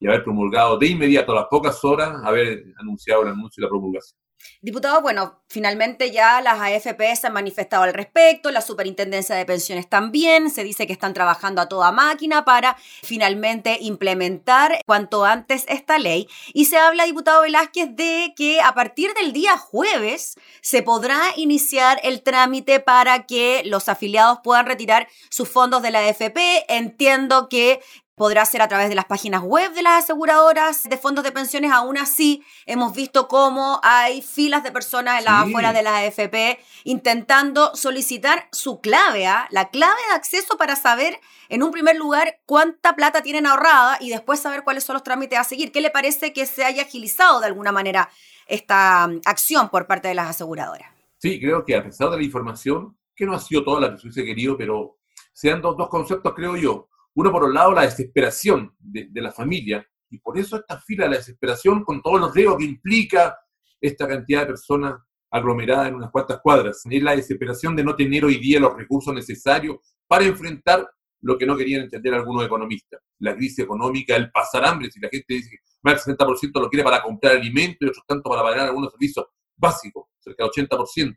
y 0.00 0.06
haber 0.06 0.22
promulgado 0.22 0.78
de 0.78 0.88
inmediato, 0.88 1.32
a 1.32 1.36
las 1.36 1.46
pocas 1.46 1.84
horas, 1.84 2.20
haber 2.24 2.64
anunciado 2.78 3.22
el 3.22 3.28
anuncio 3.28 3.60
y 3.60 3.64
la 3.64 3.68
promulgación. 3.68 4.18
Diputado, 4.60 5.00
bueno, 5.02 5.40
finalmente 5.48 6.10
ya 6.10 6.40
las 6.40 6.60
AFP 6.60 7.14
se 7.14 7.28
han 7.28 7.32
manifestado 7.32 7.84
al 7.84 7.94
respecto, 7.94 8.50
la 8.50 8.60
Superintendencia 8.60 9.36
de 9.36 9.46
Pensiones 9.46 9.88
también, 9.88 10.50
se 10.50 10.64
dice 10.64 10.86
que 10.86 10.92
están 10.92 11.14
trabajando 11.14 11.62
a 11.62 11.68
toda 11.68 11.92
máquina 11.92 12.44
para 12.44 12.76
finalmente 13.02 13.78
implementar 13.80 14.80
cuanto 14.84 15.24
antes 15.24 15.64
esta 15.68 15.98
ley. 15.98 16.28
Y 16.54 16.64
se 16.64 16.76
habla, 16.76 17.04
diputado 17.04 17.42
Velázquez, 17.42 17.94
de 17.94 18.34
que 18.36 18.60
a 18.60 18.74
partir 18.74 19.14
del 19.14 19.32
día 19.32 19.56
jueves 19.56 20.34
se 20.60 20.82
podrá 20.82 21.20
iniciar 21.36 22.00
el 22.02 22.22
trámite 22.22 22.80
para 22.80 23.26
que 23.26 23.62
los 23.64 23.88
afiliados 23.88 24.40
puedan 24.42 24.66
retirar 24.66 25.08
sus 25.30 25.48
fondos 25.48 25.82
de 25.82 25.90
la 25.90 26.00
AFP. 26.00 26.64
Entiendo 26.68 27.48
que 27.48 27.80
podrá 28.18 28.44
ser 28.44 28.60
a 28.60 28.68
través 28.68 28.88
de 28.88 28.94
las 28.94 29.06
páginas 29.06 29.42
web 29.42 29.72
de 29.72 29.82
las 29.82 30.04
aseguradoras 30.04 30.82
de 30.82 30.98
fondos 30.98 31.24
de 31.24 31.32
pensiones. 31.32 31.70
Aún 31.72 31.96
así, 31.96 32.44
hemos 32.66 32.94
visto 32.94 33.28
cómo 33.28 33.80
hay 33.82 34.20
filas 34.20 34.62
de 34.62 34.72
personas 34.72 35.20
en 35.20 35.24
las 35.24 35.46
afueras 35.46 35.72
de 35.72 35.82
la 35.82 35.98
AFP 35.98 36.58
intentando 36.84 37.74
solicitar 37.74 38.48
su 38.52 38.80
clave, 38.80 39.26
¿ah? 39.26 39.46
la 39.50 39.70
clave 39.70 40.00
de 40.08 40.16
acceso 40.16 40.58
para 40.58 40.76
saber, 40.76 41.18
en 41.48 41.62
un 41.62 41.70
primer 41.70 41.96
lugar, 41.96 42.40
cuánta 42.44 42.94
plata 42.94 43.22
tienen 43.22 43.46
ahorrada 43.46 43.96
y 44.00 44.10
después 44.10 44.40
saber 44.40 44.64
cuáles 44.64 44.84
son 44.84 44.94
los 44.94 45.02
trámites 45.02 45.38
a 45.38 45.44
seguir. 45.44 45.72
¿Qué 45.72 45.80
le 45.80 45.90
parece 45.90 46.32
que 46.32 46.44
se 46.44 46.64
haya 46.64 46.82
agilizado 46.82 47.40
de 47.40 47.46
alguna 47.46 47.72
manera 47.72 48.10
esta 48.46 49.06
mm, 49.06 49.20
acción 49.24 49.68
por 49.68 49.86
parte 49.86 50.08
de 50.08 50.14
las 50.14 50.28
aseguradoras? 50.28 50.90
Sí, 51.18 51.40
creo 51.40 51.64
que 51.64 51.76
a 51.76 51.82
pesar 51.82 52.10
de 52.10 52.16
la 52.18 52.22
información, 52.22 52.96
que 53.14 53.24
no 53.24 53.32
ha 53.34 53.40
sido 53.40 53.64
toda 53.64 53.80
la 53.80 53.90
que 53.92 53.98
se 53.98 54.06
hubiese 54.08 54.24
querido, 54.24 54.56
pero 54.56 54.98
sean 55.32 55.62
dos, 55.62 55.76
dos 55.76 55.88
conceptos, 55.88 56.34
creo 56.34 56.56
yo 56.56 56.88
uno, 57.18 57.32
por 57.32 57.42
un 57.42 57.52
lado, 57.52 57.72
la 57.72 57.82
desesperación 57.82 58.76
de, 58.78 59.08
la 59.14 59.32
familia, 59.32 59.84
y 60.08 60.18
por 60.18 60.38
eso 60.38 60.56
esta 60.56 60.80
fila 60.80 61.04
de 61.04 61.10
la 61.10 61.16
desesperación 61.16 61.82
con 61.82 62.00
todos 62.00 62.20
los 62.20 62.32
riesgos 62.32 62.58
que 62.58 62.64
implica 62.64 63.36
esta 63.80 64.06
cantidad 64.06 64.42
de 64.42 64.46
personas 64.46 65.00
aglomeradas 65.28 65.88
en 65.88 65.96
unas 65.96 66.12
cuantas 66.12 66.38
cuadras. 66.40 66.80
Es 66.88 67.02
la 67.02 67.16
desesperación 67.16 67.74
de 67.74 67.82
no 67.82 67.96
tener 67.96 68.24
hoy 68.24 68.38
día 68.38 68.60
los 68.60 68.76
recursos 68.76 69.12
necesarios 69.12 69.78
para 70.06 70.26
enfrentar 70.26 70.88
lo 71.22 71.36
que 71.36 71.44
no 71.44 71.56
querían 71.56 71.82
entender 71.82 72.14
algunos 72.14 72.46
economistas. 72.46 73.00
La 73.18 73.34
crisis 73.34 73.58
económica, 73.64 74.14
el 74.14 74.30
pasar 74.30 74.64
hambre, 74.64 74.88
si 74.88 75.00
la 75.00 75.08
gente 75.08 75.34
dice 75.34 75.50
que 75.50 75.56
más 75.82 76.04
del 76.04 76.16
60% 76.16 76.60
lo 76.60 76.70
quiere 76.70 76.84
para 76.84 77.02
comprar 77.02 77.34
alimentos 77.34 77.78
y 77.80 77.86
otros 77.86 78.04
tanto 78.06 78.30
para 78.30 78.44
pagar 78.44 78.68
algunos 78.68 78.92
servicios 78.92 79.26
básicos, 79.56 80.04
cerca 80.20 80.44
del 80.44 80.68
80%. 80.68 81.16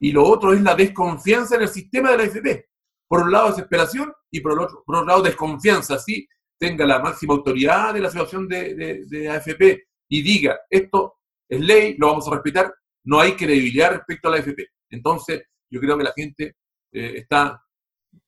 Y 0.00 0.12
lo 0.12 0.22
otro 0.24 0.52
es 0.52 0.60
la 0.60 0.74
desconfianza 0.74 1.56
en 1.56 1.62
el 1.62 1.68
sistema 1.68 2.10
de 2.10 2.18
la 2.18 2.24
FP 2.24 2.73
por 3.08 3.22
un 3.22 3.32
lado 3.32 3.48
desesperación 3.48 4.12
y 4.30 4.40
por, 4.40 4.58
otro, 4.60 4.82
por 4.84 4.96
otro 4.96 5.06
lado 5.06 5.22
desconfianza, 5.22 5.98
si 5.98 6.26
tenga 6.58 6.86
la 6.86 6.98
máxima 6.98 7.34
autoridad 7.34 7.94
de 7.94 8.00
la 8.00 8.10
situación 8.10 8.48
de, 8.48 9.28
AFP 9.30 9.84
y 10.08 10.22
diga, 10.22 10.58
esto 10.70 11.16
es 11.48 11.60
ley, 11.60 11.96
lo 11.98 12.08
vamos 12.08 12.26
a 12.28 12.32
respetar, 12.32 12.74
no 13.04 13.20
hay 13.20 13.32
credibilidad 13.32 13.92
respecto 13.92 14.28
a 14.28 14.32
la 14.32 14.36
AFP. 14.38 14.66
Entonces, 14.90 15.42
yo 15.70 15.80
creo 15.80 15.98
que 15.98 16.04
la 16.04 16.12
gente 16.12 16.56
eh, 16.92 17.12
está 17.16 17.60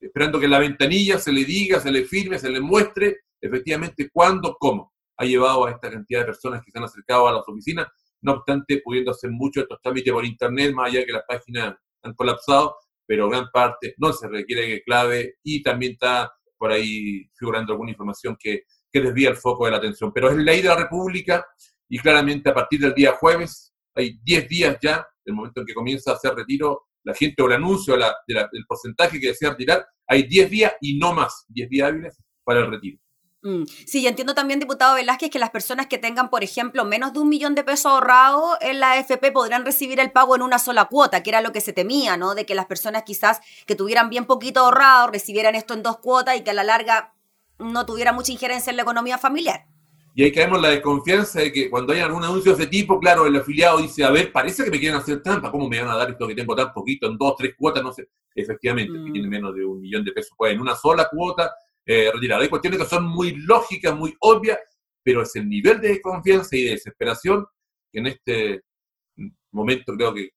esperando 0.01 0.39
que 0.39 0.47
en 0.47 0.51
la 0.51 0.59
ventanilla 0.59 1.19
se 1.19 1.33
le 1.33 1.45
diga, 1.45 1.81
se 1.81 1.91
le 1.91 2.05
firme, 2.05 2.39
se 2.39 2.51
le 2.51 2.61
muestre 2.61 3.21
efectivamente 3.41 4.09
cuándo, 4.12 4.57
cómo 4.59 4.93
ha 5.19 5.25
llevado 5.25 5.67
a 5.67 5.71
esta 5.71 5.91
cantidad 5.91 6.21
de 6.21 6.27
personas 6.27 6.62
que 6.65 6.71
se 6.71 6.79
han 6.79 6.85
acercado 6.85 7.29
a 7.29 7.33
las 7.33 7.49
oficinas, 7.49 7.87
no 8.21 8.33
obstante, 8.33 8.81
pudiendo 8.85 9.12
hacer 9.12 9.31
muchos 9.31 9.62
de 9.62 9.62
estos 9.62 9.81
trámites 9.81 10.12
por 10.12 10.25
internet, 10.25 10.75
más 10.75 10.91
allá 10.91 11.01
de 11.01 11.07
que 11.07 11.12
las 11.12 11.25
páginas 11.27 11.77
han 12.03 12.15
colapsado, 12.15 12.77
pero 13.07 13.29
gran 13.29 13.49
parte 13.53 13.95
no 13.99 14.12
se 14.12 14.29
requiere 14.29 14.66
que 14.66 14.83
clave 14.83 15.37
y 15.42 15.62
también 15.62 15.92
está 15.92 16.33
por 16.59 16.73
ahí 16.73 17.29
figurando 17.35 17.73
alguna 17.73 17.90
información 17.90 18.37
que, 18.38 18.62
que 18.90 19.01
desvía 19.01 19.31
el 19.31 19.37
foco 19.37 19.66
de 19.66 19.73
la 19.73 19.77
atención. 19.77 20.12
Pero 20.12 20.31
es 20.31 20.37
ley 20.37 20.62
de 20.62 20.69
la 20.69 20.77
República 20.77 21.47
y 21.88 21.99
claramente 21.99 22.51
a 22.51 22.55
partir 22.55 22.81
del 22.81 22.95
día 22.95 23.12
jueves, 23.12 23.73
hay 23.95 24.19
10 24.23 24.49
días 24.49 24.79
ya, 24.83 25.07
el 25.25 25.35
momento 25.35 25.61
en 25.61 25.66
que 25.66 25.75
comienza 25.75 26.11
a 26.11 26.14
hacer 26.14 26.35
retiro, 26.35 26.87
la 27.05 27.14
gente 27.14 27.42
o 27.42 27.47
el 27.47 27.53
anuncio 27.53 27.97
del 27.97 28.64
porcentaje 28.66 29.21
que 29.21 29.29
desea 29.29 29.51
retirar, 29.51 29.87
hay 30.07 30.25
10 30.25 30.51
días 30.51 30.73
y 30.81 30.99
no 30.99 31.12
más, 31.12 31.45
10 31.49 31.69
días 31.69 31.88
hábiles 31.88 32.23
para 32.45 32.61
el 32.61 32.71
retiro. 32.71 32.99
Mm. 33.42 33.64
Sí, 33.87 34.01
y 34.01 34.07
entiendo 34.07 34.35
también, 34.35 34.61
diputado 34.61 34.94
Velázquez, 34.94 35.31
que 35.31 35.38
las 35.38 35.51
personas 35.51 35.87
que 35.87 35.99
tengan, 35.99 36.31
por 36.31 36.42
ejemplo, 36.42 36.85
menos 36.85 37.12
de 37.12 37.20
un 37.20 37.29
millón 37.29 37.55
de 37.55 37.64
pesos 37.64 37.87
ahorrado 37.87 38.57
en 38.61 38.81
la 38.81 38.92
AFP 38.92 39.31
podrán 39.33 39.64
recibir 39.64 40.01
el 40.01 40.11
pago 40.11 40.35
en 40.35 40.42
una 40.42 40.59
sola 40.59 40.87
cuota, 40.87 41.22
que 41.22 41.31
era 41.31 41.40
lo 41.40 41.53
que 41.53 41.61
se 41.61 41.72
temía, 41.72 42.16
¿no? 42.16 42.35
De 42.35 42.46
que 42.46 42.55
las 42.55 42.66
personas 42.66 43.05
quizás 43.05 43.40
que 43.66 43.77
tuvieran 43.77 44.11
bien 44.11 44.25
poquito 44.25 44.61
ahorrado 44.61 45.09
recibieran 45.09 45.55
esto 45.55 45.75
en 45.75 45.83
dos 45.83 45.99
cuotas 45.99 46.37
y 46.37 46.42
que 46.42 46.51
a 46.51 46.55
la 46.55 46.64
larga 46.64 47.14
no 47.59 47.87
tuviera 47.87 48.12
mucha 48.12 48.33
injerencia 48.33 48.70
en 48.70 48.77
la 48.77 48.83
economía 48.83 49.18
familiar. 49.18 49.66
Y 50.14 50.25
ahí 50.25 50.33
caemos 50.33 50.62
la 50.62 50.70
desconfianza 50.70 51.40
de 51.40 51.53
que 51.53 51.68
cuando 51.68 51.92
hay 51.92 52.01
algún 52.01 52.25
anuncio 52.25 52.57
de 52.57 52.62
ese 52.62 52.70
tipo, 52.70 52.99
claro, 52.99 53.27
el 53.27 53.37
afiliado 53.37 53.79
dice, 53.79 54.03
a 54.03 54.11
ver, 54.11 54.33
parece 54.33 54.64
que 54.64 54.70
me 54.70 54.81
quieren 54.81 54.99
hacer 54.99 55.22
trampa, 55.22 55.51
¿cómo 55.51 55.68
me 55.68 55.79
van 55.79 55.90
a 55.90 55.96
dar 55.96 56.11
esto 56.11 56.27
que 56.27 56.35
tengo 56.35 56.57
tan 56.57 56.72
poquito 56.72 57.07
en 57.07 57.18
dos, 57.18 57.35
tres 57.37 57.55
cuotas? 57.55 57.83
No 57.83 57.92
sé. 57.92 58.09
Efectivamente, 58.35 58.94
que 58.94 59.11
mm. 59.11 59.12
tiene 59.12 59.29
menos 59.29 59.55
de 59.55 59.66
un 59.66 59.79
millón 59.79 60.05
de 60.05 60.12
pesos, 60.12 60.33
pues 60.37 60.55
en 60.55 60.61
una 60.61 60.75
sola 60.75 61.07
cuota 61.11 61.53
eh, 61.87 62.11
Hay 62.35 62.49
cuestiones 62.49 62.81
que 62.81 62.87
son 62.87 63.05
muy 63.05 63.37
lógicas, 63.37 63.96
muy 63.96 64.14
obvias, 64.20 64.59
pero 65.03 65.22
es 65.22 65.35
el 65.37 65.49
nivel 65.49 65.81
de 65.81 65.88
desconfianza 65.88 66.57
y 66.57 66.64
de 66.64 66.70
desesperación 66.72 67.46
que 67.92 68.01
en 68.01 68.07
este 68.09 68.62
momento 69.53 69.94
creo 69.94 70.12
que 70.12 70.31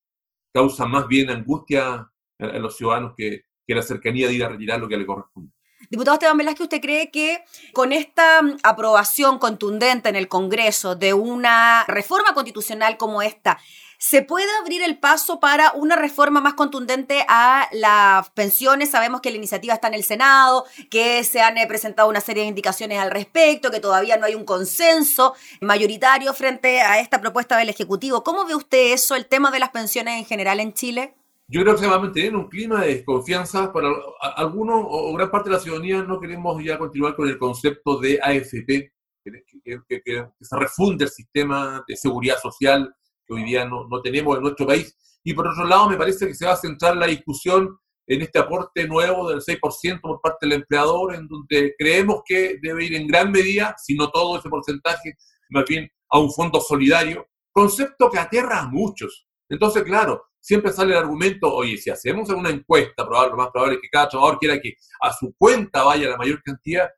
causa 0.54 0.86
más 0.86 1.08
bien 1.08 1.30
angustia 1.30 2.10
a, 2.40 2.46
los 2.60 2.78
ciudadanos 2.78 3.14
que, 3.18 3.44
que 3.68 3.76
la 3.76 3.82
cercanía 3.82 4.28
de 4.28 4.34
ir 4.36 4.44
a 4.44 4.50
retirar 4.50 4.80
lo 4.80 4.88
que 4.88 4.98
le 4.98 5.06
corresponde. 5.06 5.52
Diputado 5.90 6.16
Esteban 6.16 6.38
Velázquez, 6.38 6.62
¿usted 6.62 6.82
cree 6.82 7.10
que 7.10 7.44
con 7.74 7.92
esta 7.92 8.42
mm, 8.42 8.58
aprobación 8.64 9.40
contundente 9.40 10.10
en 10.10 10.16
el 10.16 10.28
Congreso 10.28 10.96
de 10.96 11.14
una 11.14 11.86
reforma 11.88 12.34
constitucional 12.34 12.98
como 12.98 13.22
esta, 13.22 13.60
¿Se 14.02 14.22
puede 14.22 14.48
abrir 14.62 14.82
el 14.82 14.98
paso 14.98 15.42
para 15.42 15.74
una 15.74 15.98
reforma 15.98 16.40
más 16.40 16.54
contundente 16.54 17.26
a 17.28 17.68
las 17.74 18.30
pensiones? 18.30 18.92
Sabemos 18.92 19.20
que 19.20 19.30
la 19.30 19.36
iniciativa 19.36 19.74
está 19.74 19.90
en 19.90 19.94
el 19.94 20.06
Senado, 20.06 20.66
que 20.90 21.22
se 21.26 21.42
han 21.42 21.58
eh, 21.58 21.68
presentado 21.68 22.08
una 22.08 22.22
serie 22.22 22.44
de 22.44 22.50
indicaciones 22.50 22.98
al 22.98 23.12
respecto, 23.12 23.72
que 23.72 23.82
todavía 23.82 24.16
no 24.16 24.26
hay 24.26 24.36
un 24.36 24.46
consenso 24.46 25.36
mayoritario 25.60 26.34
frente 26.34 26.80
a 26.80 27.02
esta 27.02 27.20
propuesta 27.20 27.58
del 27.58 27.68
Ejecutivo. 27.68 28.24
¿Cómo 28.24 28.46
ve 28.46 28.56
usted 28.56 28.94
eso, 28.94 29.16
el 29.16 29.26
tema 29.26 29.52
de 29.52 29.60
las 29.60 29.72
pensiones 29.72 30.18
en 30.18 30.26
general 30.26 30.62
en 30.62 30.74
Chile? 30.74 31.19
Yo 31.52 31.62
creo 31.62 31.74
que 31.74 31.82
se 31.82 31.88
va 31.88 31.96
a 31.96 32.00
mantener 32.00 32.36
un 32.36 32.48
clima 32.48 32.82
de 32.82 32.96
desconfianza. 32.96 33.74
Para 33.74 33.90
algunos 34.36 34.86
o 34.88 35.12
gran 35.14 35.32
parte 35.32 35.50
de 35.50 35.56
la 35.56 35.62
ciudadanía 35.62 36.04
no 36.04 36.20
queremos 36.20 36.64
ya 36.64 36.78
continuar 36.78 37.16
con 37.16 37.28
el 37.28 37.40
concepto 37.40 37.98
de 38.00 38.20
AFP, 38.22 38.92
que, 39.24 40.28
se 40.40 40.58
refunde 40.58 41.06
el 41.06 41.10
sistema 41.10 41.84
de 41.88 41.96
seguridad 41.96 42.38
social 42.38 42.94
que 43.26 43.34
hoy 43.34 43.44
día 43.44 43.66
no, 43.66 43.88
no 43.88 44.00
tenemos 44.02 44.38
en 44.38 44.44
nuestro 44.44 44.68
país. 44.68 44.96
Y 45.24 45.34
por 45.34 45.48
otro 45.48 45.66
lado, 45.66 45.90
me 45.90 45.98
parece 45.98 46.28
que 46.28 46.36
se 46.36 46.46
va 46.46 46.54
a 46.54 46.58
centrar 46.58 46.96
la 46.96 47.08
discusión 47.08 47.80
en 48.06 48.22
este 48.22 48.38
aporte 48.38 48.88
nuevo 48.88 49.30
del 49.30 49.40
6% 49.40 50.02
por 50.02 50.22
parte 50.22 50.46
del 50.46 50.54
empleador, 50.54 51.16
en 51.16 51.28
donde 51.28 51.74
creemos 51.78 52.22
que 52.26 52.60
debe 52.62 52.86
ir 52.86 52.96
en 52.96 53.08
gran 53.08 53.32
medida, 53.32 53.76
si 53.78 53.96
no 53.96 54.12
todo 54.12 54.38
ese 54.38 54.50
porcentaje, 54.50 55.16
más 55.50 55.66
bien 55.66 55.90
a 56.12 56.20
un 56.20 56.32
fondo 56.32 56.62
solidario, 56.62 57.28
concepto 57.52 58.10
que 58.10 58.20
aterra 58.20 58.62
a 58.62 58.68
muchos. 58.68 59.29
Entonces, 59.50 59.84
claro, 59.84 60.24
siempre 60.40 60.72
sale 60.72 60.92
el 60.92 61.00
argumento, 61.00 61.54
oye, 61.54 61.78
si 61.78 61.90
hacemos 61.90 62.30
una 62.30 62.50
encuesta, 62.50 63.06
probable, 63.06 63.32
lo 63.32 63.38
más 63.38 63.50
probable 63.50 63.76
es 63.76 63.82
que 63.82 63.90
cada 63.90 64.08
trabajador 64.08 64.40
quiera 64.40 64.62
que 64.62 64.76
a 65.02 65.12
su 65.12 65.34
cuenta 65.38 65.84
vaya 65.84 66.10
la 66.10 66.18
mayor 66.18 66.42
cantidad, 66.44 66.90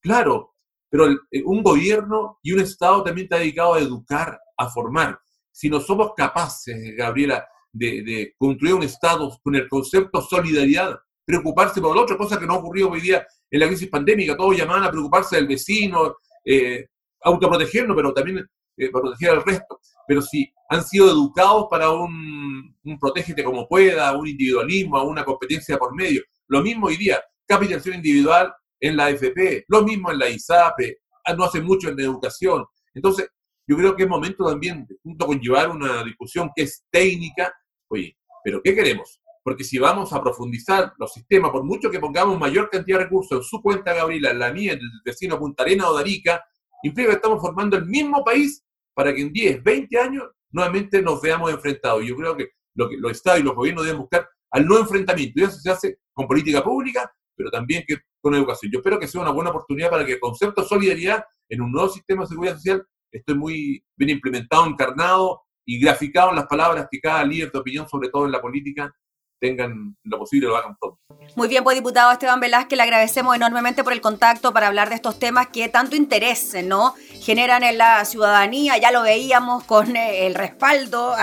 claro, 0.00 0.54
pero 0.90 1.06
un 1.44 1.62
gobierno 1.62 2.38
y 2.42 2.52
un 2.52 2.60
Estado 2.60 3.04
también 3.04 3.26
está 3.26 3.36
dedicado 3.36 3.74
a 3.74 3.80
educar, 3.80 4.40
a 4.56 4.68
formar 4.68 5.18
si 5.58 5.68
no 5.68 5.80
somos 5.80 6.12
capaces, 6.16 6.96
Gabriela, 6.96 7.44
de, 7.72 8.32
construir 8.38 8.74
un 8.74 8.84
Estado 8.84 9.28
con 9.42 9.56
el 9.56 9.68
concepto 9.68 10.22
solidaridad, 10.22 10.96
preocuparse 11.24 11.80
por 11.80 11.96
el 11.96 12.00
otro, 12.00 12.16
cosa 12.16 12.38
que 12.38 12.46
no 12.46 12.52
ha 12.54 12.58
ocurrido 12.58 12.90
hoy 12.90 13.00
día 13.00 13.26
en 13.50 13.58
la 13.58 13.66
crisis 13.66 13.88
pandémica, 13.88 14.36
todos 14.36 14.56
llamaban 14.56 14.84
a 14.84 14.90
preocuparse 14.92 15.34
del 15.34 15.48
vecino, 15.48 16.14
eh, 16.44 16.86
autoprotegernos, 17.22 17.96
pero 17.96 18.14
también 18.14 18.48
eh, 18.76 18.88
proteger 18.88 19.30
al 19.30 19.44
resto. 19.44 19.80
Pero 20.08 20.22
si 20.22 20.50
han 20.70 20.82
sido 20.82 21.08
educados 21.08 21.66
para 21.70 21.90
un, 21.90 22.74
un 22.82 22.98
protégete 22.98 23.44
como 23.44 23.68
pueda, 23.68 24.16
un 24.16 24.26
individualismo, 24.26 25.02
una 25.04 25.24
competencia 25.24 25.78
por 25.78 25.94
medio. 25.94 26.22
Lo 26.48 26.62
mismo 26.62 26.86
hoy 26.86 26.96
día, 26.96 27.22
capitalización 27.46 27.96
individual 27.96 28.52
en 28.80 28.96
la 28.96 29.06
AFP, 29.06 29.66
lo 29.68 29.82
mismo 29.82 30.10
en 30.10 30.18
la 30.18 30.28
ISAPE, 30.28 30.98
no 31.36 31.44
hace 31.44 31.60
mucho 31.60 31.88
en 31.88 31.96
la 31.96 32.02
educación. 32.04 32.64
Entonces, 32.94 33.28
yo 33.66 33.76
creo 33.76 33.94
que 33.94 34.04
es 34.04 34.08
momento 34.08 34.46
también, 34.46 34.86
junto 35.02 35.26
con 35.26 35.38
llevar 35.40 35.70
una 35.70 36.02
discusión 36.02 36.50
que 36.56 36.62
es 36.62 36.84
técnica, 36.90 37.52
oye, 37.88 38.16
pero 38.42 38.62
¿qué 38.62 38.74
queremos? 38.74 39.20
Porque 39.42 39.64
si 39.64 39.78
vamos 39.78 40.12
a 40.12 40.22
profundizar 40.22 40.94
los 40.98 41.12
sistemas, 41.12 41.50
por 41.50 41.64
mucho 41.64 41.90
que 41.90 42.00
pongamos 42.00 42.38
mayor 42.38 42.70
cantidad 42.70 42.98
de 42.98 43.04
recursos 43.04 43.38
en 43.38 43.44
su 43.44 43.60
cuenta, 43.60 43.92
Gabriela, 43.92 44.30
en 44.30 44.38
la 44.38 44.52
mía, 44.52 44.72
en 44.72 44.78
el 44.78 44.90
vecino 45.04 45.38
Punta 45.38 45.64
Arena 45.64 45.88
o 45.88 45.94
Darica, 45.94 46.42
implica 46.82 47.10
que 47.10 47.16
estamos 47.16 47.40
formando 47.40 47.76
el 47.76 47.86
mismo 47.86 48.24
país 48.24 48.64
para 48.98 49.14
que 49.14 49.20
en 49.20 49.32
10, 49.32 49.62
20 49.62 49.96
años 49.96 50.24
nuevamente 50.50 51.00
nos 51.00 51.22
veamos 51.22 51.52
enfrentados. 51.52 52.04
Yo 52.04 52.16
creo 52.16 52.36
que 52.36 52.48
lo 52.74 52.88
que 52.88 52.96
los 52.96 53.12
estados 53.12 53.38
y 53.38 53.44
los 53.44 53.54
gobiernos 53.54 53.84
deben 53.84 54.00
buscar 54.00 54.28
al 54.50 54.66
no 54.66 54.76
enfrentamiento. 54.76 55.38
Y 55.38 55.44
eso 55.44 55.56
se 55.60 55.70
hace 55.70 55.98
con 56.12 56.26
política 56.26 56.64
pública, 56.64 57.08
pero 57.36 57.48
también 57.48 57.84
que 57.86 57.98
con 58.20 58.34
educación. 58.34 58.72
Yo 58.72 58.80
espero 58.80 58.98
que 58.98 59.06
sea 59.06 59.20
una 59.20 59.30
buena 59.30 59.50
oportunidad 59.50 59.88
para 59.88 60.04
que 60.04 60.14
el 60.14 60.18
concepto 60.18 60.62
de 60.62 60.66
solidaridad 60.66 61.22
en 61.48 61.60
un 61.60 61.70
nuevo 61.70 61.88
sistema 61.90 62.22
de 62.22 62.26
seguridad 62.26 62.56
social 62.56 62.84
estoy 63.12 63.36
muy 63.36 63.84
bien 63.94 64.10
implementado, 64.10 64.66
encarnado 64.66 65.42
y 65.64 65.78
graficado 65.78 66.30
en 66.30 66.36
las 66.36 66.46
palabras 66.46 66.88
que 66.90 66.98
cada 66.98 67.22
líder 67.22 67.52
de 67.52 67.58
opinión, 67.60 67.88
sobre 67.88 68.08
todo 68.08 68.26
en 68.26 68.32
la 68.32 68.42
política, 68.42 68.92
tengan 69.38 69.96
lo 70.04 70.18
posible, 70.18 70.48
lo 70.48 70.56
hagan 70.56 70.76
todo. 70.80 70.98
Muy 71.36 71.48
bien, 71.48 71.64
pues 71.64 71.76
diputado 71.76 72.12
Esteban 72.12 72.40
Velázquez, 72.40 72.76
le 72.76 72.82
agradecemos 72.82 73.36
enormemente 73.36 73.84
por 73.84 73.92
el 73.92 74.00
contacto 74.00 74.52
para 74.52 74.66
hablar 74.66 74.88
de 74.88 74.94
estos 74.96 75.18
temas 75.18 75.48
que 75.48 75.68
tanto 75.68 75.96
interés 75.96 76.56
¿no? 76.64 76.94
generan 77.20 77.62
en 77.62 77.78
la 77.78 78.04
ciudadanía. 78.04 78.78
Ya 78.78 78.90
lo 78.90 79.02
veíamos 79.02 79.64
con 79.64 79.96
eh, 79.96 80.26
el 80.26 80.34
respaldo, 80.34 81.14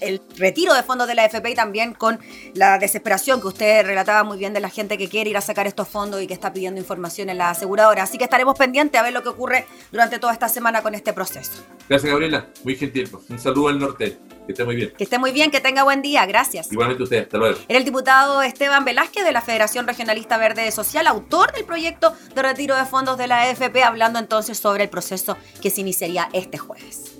el 0.00 0.20
retiro 0.36 0.74
de 0.74 0.82
fondos 0.82 1.06
de 1.06 1.14
la 1.14 1.24
AFP 1.24 1.50
y 1.50 1.54
también 1.54 1.94
con 1.94 2.18
la 2.54 2.78
desesperación 2.78 3.40
que 3.40 3.48
usted 3.48 3.86
relataba 3.86 4.24
muy 4.24 4.38
bien 4.38 4.52
de 4.52 4.60
la 4.60 4.70
gente 4.70 4.98
que 4.98 5.08
quiere 5.08 5.30
ir 5.30 5.36
a 5.36 5.40
sacar 5.40 5.66
estos 5.66 5.88
fondos 5.88 6.22
y 6.22 6.26
que 6.26 6.34
está 6.34 6.52
pidiendo 6.52 6.80
información 6.80 7.30
en 7.30 7.38
la 7.38 7.50
aseguradora. 7.50 8.02
Así 8.02 8.18
que 8.18 8.24
estaremos 8.24 8.56
pendientes 8.58 9.00
a 9.00 9.02
ver 9.02 9.12
lo 9.12 9.22
que 9.22 9.30
ocurre 9.30 9.66
durante 9.90 10.18
toda 10.18 10.32
esta 10.32 10.48
semana 10.48 10.82
con 10.82 10.94
este 10.94 11.12
proceso. 11.12 11.64
Gracias, 11.88 12.10
Gabriela. 12.10 12.48
Muy 12.64 12.76
gentil. 12.76 13.08
Pues. 13.10 13.28
Un 13.30 13.38
saludo 13.38 13.68
al 13.68 13.78
norte. 13.78 14.18
Que 14.48 14.52
esté 14.52 14.64
muy 14.64 14.76
bien. 14.76 14.92
Que 14.96 15.04
esté 15.04 15.18
muy 15.18 15.30
bien, 15.30 15.50
que 15.50 15.60
tenga 15.60 15.82
buen 15.82 16.00
día. 16.00 16.24
Gracias. 16.24 16.72
Igualmente 16.72 17.02
usted. 17.02 17.24
Hasta 17.24 17.36
luego. 17.36 17.58
Era 17.68 17.78
el 17.78 17.84
diputado 17.84 18.40
Esteban 18.40 18.82
Velázquez 18.82 19.22
de 19.22 19.30
la 19.30 19.42
Federación 19.42 19.86
Regionalista 19.86 20.38
Verde 20.38 20.70
Social, 20.70 21.06
autor 21.06 21.52
del 21.52 21.66
proyecto 21.66 22.14
de 22.34 22.42
retiro 22.42 22.74
de 22.74 22.86
fondos 22.86 23.18
de 23.18 23.26
la 23.26 23.42
AFP, 23.42 23.84
hablando 23.84 24.18
entonces 24.18 24.56
sobre 24.56 24.84
el 24.84 24.88
proceso 24.88 25.36
que 25.60 25.68
se 25.68 25.82
iniciaría 25.82 26.30
este 26.32 26.56
jueves. 26.56 27.12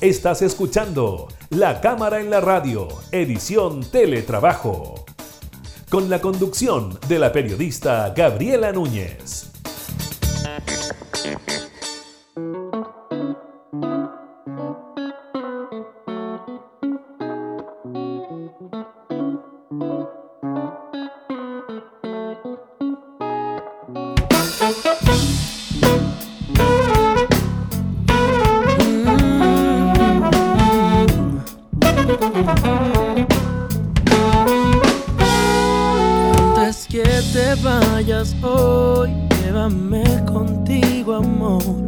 Estás 0.00 0.42
escuchando 0.42 1.26
La 1.50 1.80
Cámara 1.80 2.20
en 2.20 2.30
la 2.30 2.40
Radio, 2.40 2.86
edición 3.10 3.80
Teletrabajo, 3.90 5.04
con 5.90 6.08
la 6.08 6.20
conducción 6.20 6.96
de 7.08 7.18
la 7.18 7.32
periodista 7.32 8.14
Gabriela 8.16 8.70
Núñez. 8.70 9.47
Antes 36.60 36.86
que 36.86 37.02
te 37.32 37.54
vayas 37.62 38.34
hoy, 38.42 39.10
llévame 39.42 40.04
contigo, 40.26 41.14
amor. 41.14 41.87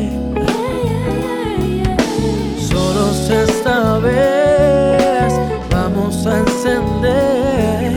esta 3.61 3.99
vez 3.99 5.33
vamos 5.69 6.25
a 6.25 6.39
encender 6.39 7.93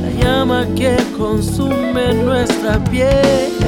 la 0.00 0.10
llama 0.24 0.66
que 0.74 0.96
consume 1.18 2.14
nuestra 2.14 2.82
piel. 2.84 3.61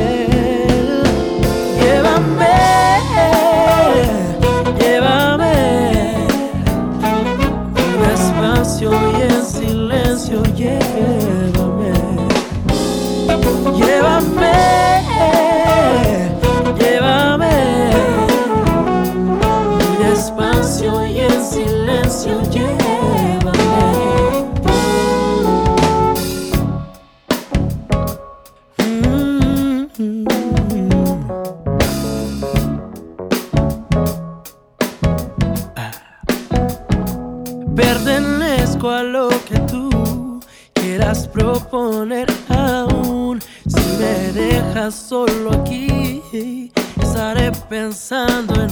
Solo 44.90 45.52
aquí, 45.52 46.70
estaré 47.00 47.52
pensando 47.68 48.54
en 48.62 48.63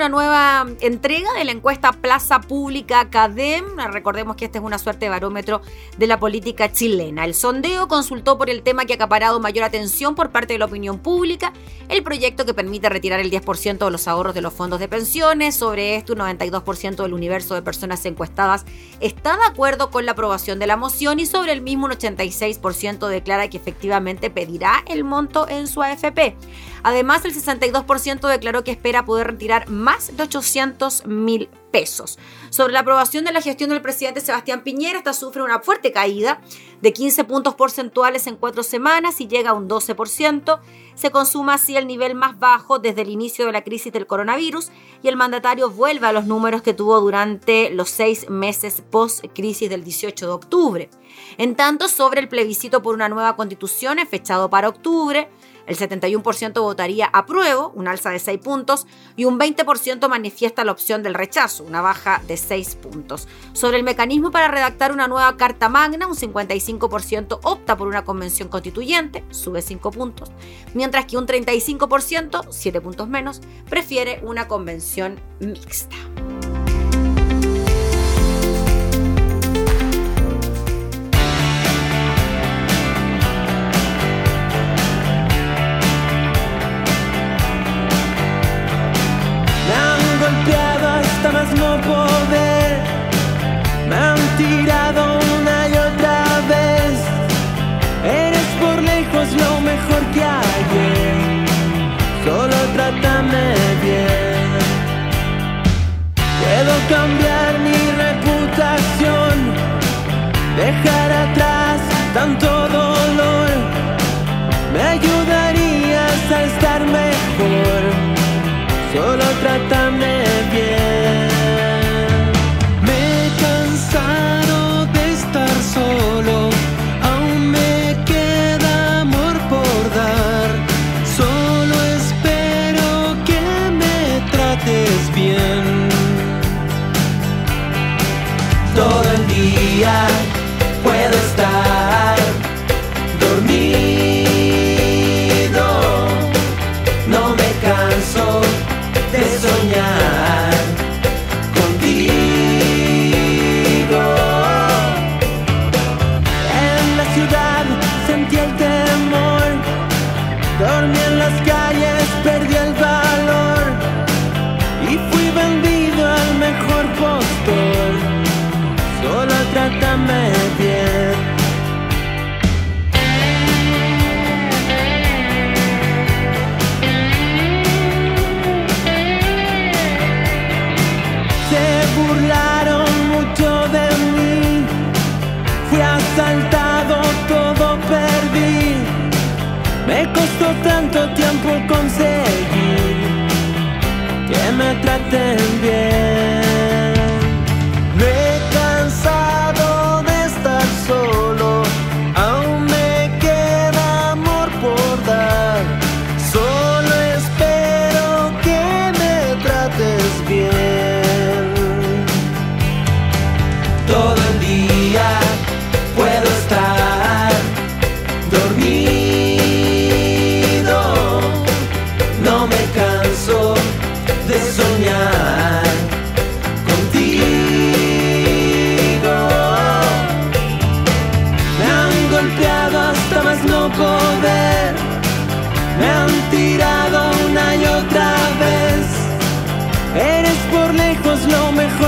una 0.00 0.08
nueva 0.08 0.66
entrega 0.80 1.30
de 1.34 1.44
la 1.44 1.52
encuesta 1.52 1.92
Plaza 1.92 2.40
Pública 2.40 3.10
CADEM. 3.10 3.76
Recordemos 3.92 4.34
que 4.34 4.46
este 4.46 4.56
es 4.56 4.64
una 4.64 4.78
suerte 4.78 5.04
de 5.04 5.10
barómetro 5.10 5.60
de 5.98 6.06
la 6.06 6.18
política 6.18 6.72
chilena. 6.72 7.26
El 7.26 7.34
sondeo 7.34 7.86
consultó 7.86 8.38
por 8.38 8.48
el 8.48 8.62
tema 8.62 8.86
que 8.86 8.94
ha 8.94 8.96
acaparado 8.96 9.40
mayor 9.40 9.62
atención 9.64 10.14
por 10.14 10.30
parte 10.30 10.54
de 10.54 10.58
la 10.58 10.64
opinión 10.64 11.00
pública, 11.00 11.52
el 11.90 12.02
proyecto 12.02 12.46
que 12.46 12.54
permite 12.54 12.88
retirar 12.88 13.20
el 13.20 13.30
10% 13.30 13.76
de 13.76 13.90
los 13.90 14.08
ahorros 14.08 14.34
de 14.34 14.40
los 14.40 14.54
fondos 14.54 14.80
de 14.80 14.88
pensiones. 14.88 15.54
Sobre 15.54 15.96
esto, 15.96 16.14
un 16.14 16.20
92% 16.20 17.02
del 17.02 17.12
universo 17.12 17.54
de 17.54 17.60
personas 17.60 18.02
encuestadas 18.06 18.64
está 19.00 19.36
de 19.36 19.44
acuerdo 19.44 19.90
con 19.90 20.06
la 20.06 20.12
aprobación 20.12 20.58
de 20.58 20.66
la 20.66 20.78
moción 20.78 21.20
y 21.20 21.26
sobre 21.26 21.52
el 21.52 21.60
mismo 21.60 21.84
un 21.84 21.92
86% 21.92 23.06
declara 23.06 23.50
que 23.50 23.58
efectivamente 23.58 24.30
pedirá 24.30 24.82
el 24.86 25.04
monto 25.04 25.46
en 25.46 25.66
su 25.66 25.82
AFP. 25.82 26.36
Además, 26.82 27.22
el 27.26 27.34
62% 27.34 28.26
declaró 28.28 28.64
que 28.64 28.70
espera 28.70 29.04
poder 29.04 29.32
retirar 29.32 29.68
más 29.68 29.89
de 30.12 30.22
800 30.22 31.06
mil 31.06 31.48
pesos. 31.70 32.18
Sobre 32.50 32.72
la 32.72 32.80
aprobación 32.80 33.24
de 33.24 33.32
la 33.32 33.40
gestión 33.40 33.70
del 33.70 33.82
presidente 33.82 34.20
Sebastián 34.20 34.62
Piñera, 34.62 34.98
esta 34.98 35.12
sufre 35.12 35.42
una 35.42 35.60
fuerte 35.60 35.92
caída 35.92 36.40
de 36.80 36.92
15 36.92 37.24
puntos 37.24 37.54
porcentuales 37.54 38.26
en 38.26 38.36
cuatro 38.36 38.62
semanas 38.62 39.20
y 39.20 39.28
llega 39.28 39.50
a 39.50 39.54
un 39.54 39.68
12%. 39.68 40.60
Se 40.94 41.10
consuma 41.10 41.54
así 41.54 41.76
el 41.76 41.86
nivel 41.86 42.14
más 42.14 42.38
bajo 42.38 42.78
desde 42.78 43.02
el 43.02 43.10
inicio 43.10 43.46
de 43.46 43.52
la 43.52 43.62
crisis 43.62 43.92
del 43.92 44.06
coronavirus 44.06 44.70
y 45.02 45.08
el 45.08 45.16
mandatario 45.16 45.70
vuelve 45.70 46.06
a 46.06 46.12
los 46.12 46.26
números 46.26 46.62
que 46.62 46.74
tuvo 46.74 47.00
durante 47.00 47.70
los 47.70 47.88
seis 47.90 48.28
meses 48.28 48.82
post-crisis 48.90 49.70
del 49.70 49.84
18 49.84 50.26
de 50.26 50.32
octubre. 50.32 50.90
En 51.38 51.54
tanto, 51.54 51.88
sobre 51.88 52.20
el 52.20 52.28
plebiscito 52.28 52.82
por 52.82 52.94
una 52.94 53.08
nueva 53.08 53.36
constitución 53.36 53.98
fechado 54.08 54.50
para 54.50 54.68
octubre, 54.68 55.28
el 55.66 55.76
71% 55.76 56.60
votaría 56.60 57.06
apruebo, 57.06 57.70
un 57.74 57.88
alza 57.88 58.10
de 58.10 58.18
6 58.18 58.38
puntos, 58.40 58.86
y 59.16 59.24
un 59.24 59.38
20% 59.38 60.08
manifiesta 60.08 60.64
la 60.64 60.72
opción 60.72 61.02
del 61.02 61.14
rechazo, 61.14 61.64
una 61.64 61.80
baja 61.80 62.22
de 62.26 62.36
6 62.36 62.76
puntos. 62.76 63.28
Sobre 63.52 63.76
el 63.76 63.84
mecanismo 63.84 64.30
para 64.30 64.48
redactar 64.48 64.92
una 64.92 65.08
nueva 65.08 65.36
Carta 65.36 65.68
Magna, 65.68 66.06
un 66.06 66.16
55% 66.16 67.40
opta 67.42 67.76
por 67.76 67.88
una 67.88 68.04
convención 68.04 68.48
constituyente, 68.48 69.24
sube 69.30 69.62
5 69.62 69.90
puntos, 69.90 70.30
mientras 70.74 71.06
que 71.06 71.16
un 71.16 71.26
35%, 71.26 72.46
7 72.50 72.80
puntos 72.80 73.08
menos, 73.08 73.40
prefiere 73.68 74.20
una 74.22 74.48
convención 74.48 75.20
mixta. 75.40 75.96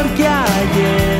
Lo 0.02 0.08
mejor 0.08 1.11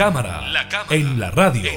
La 0.00 0.06
cámara, 0.06 0.40
en 0.88 1.20
la 1.20 1.30
radio. 1.30 1.70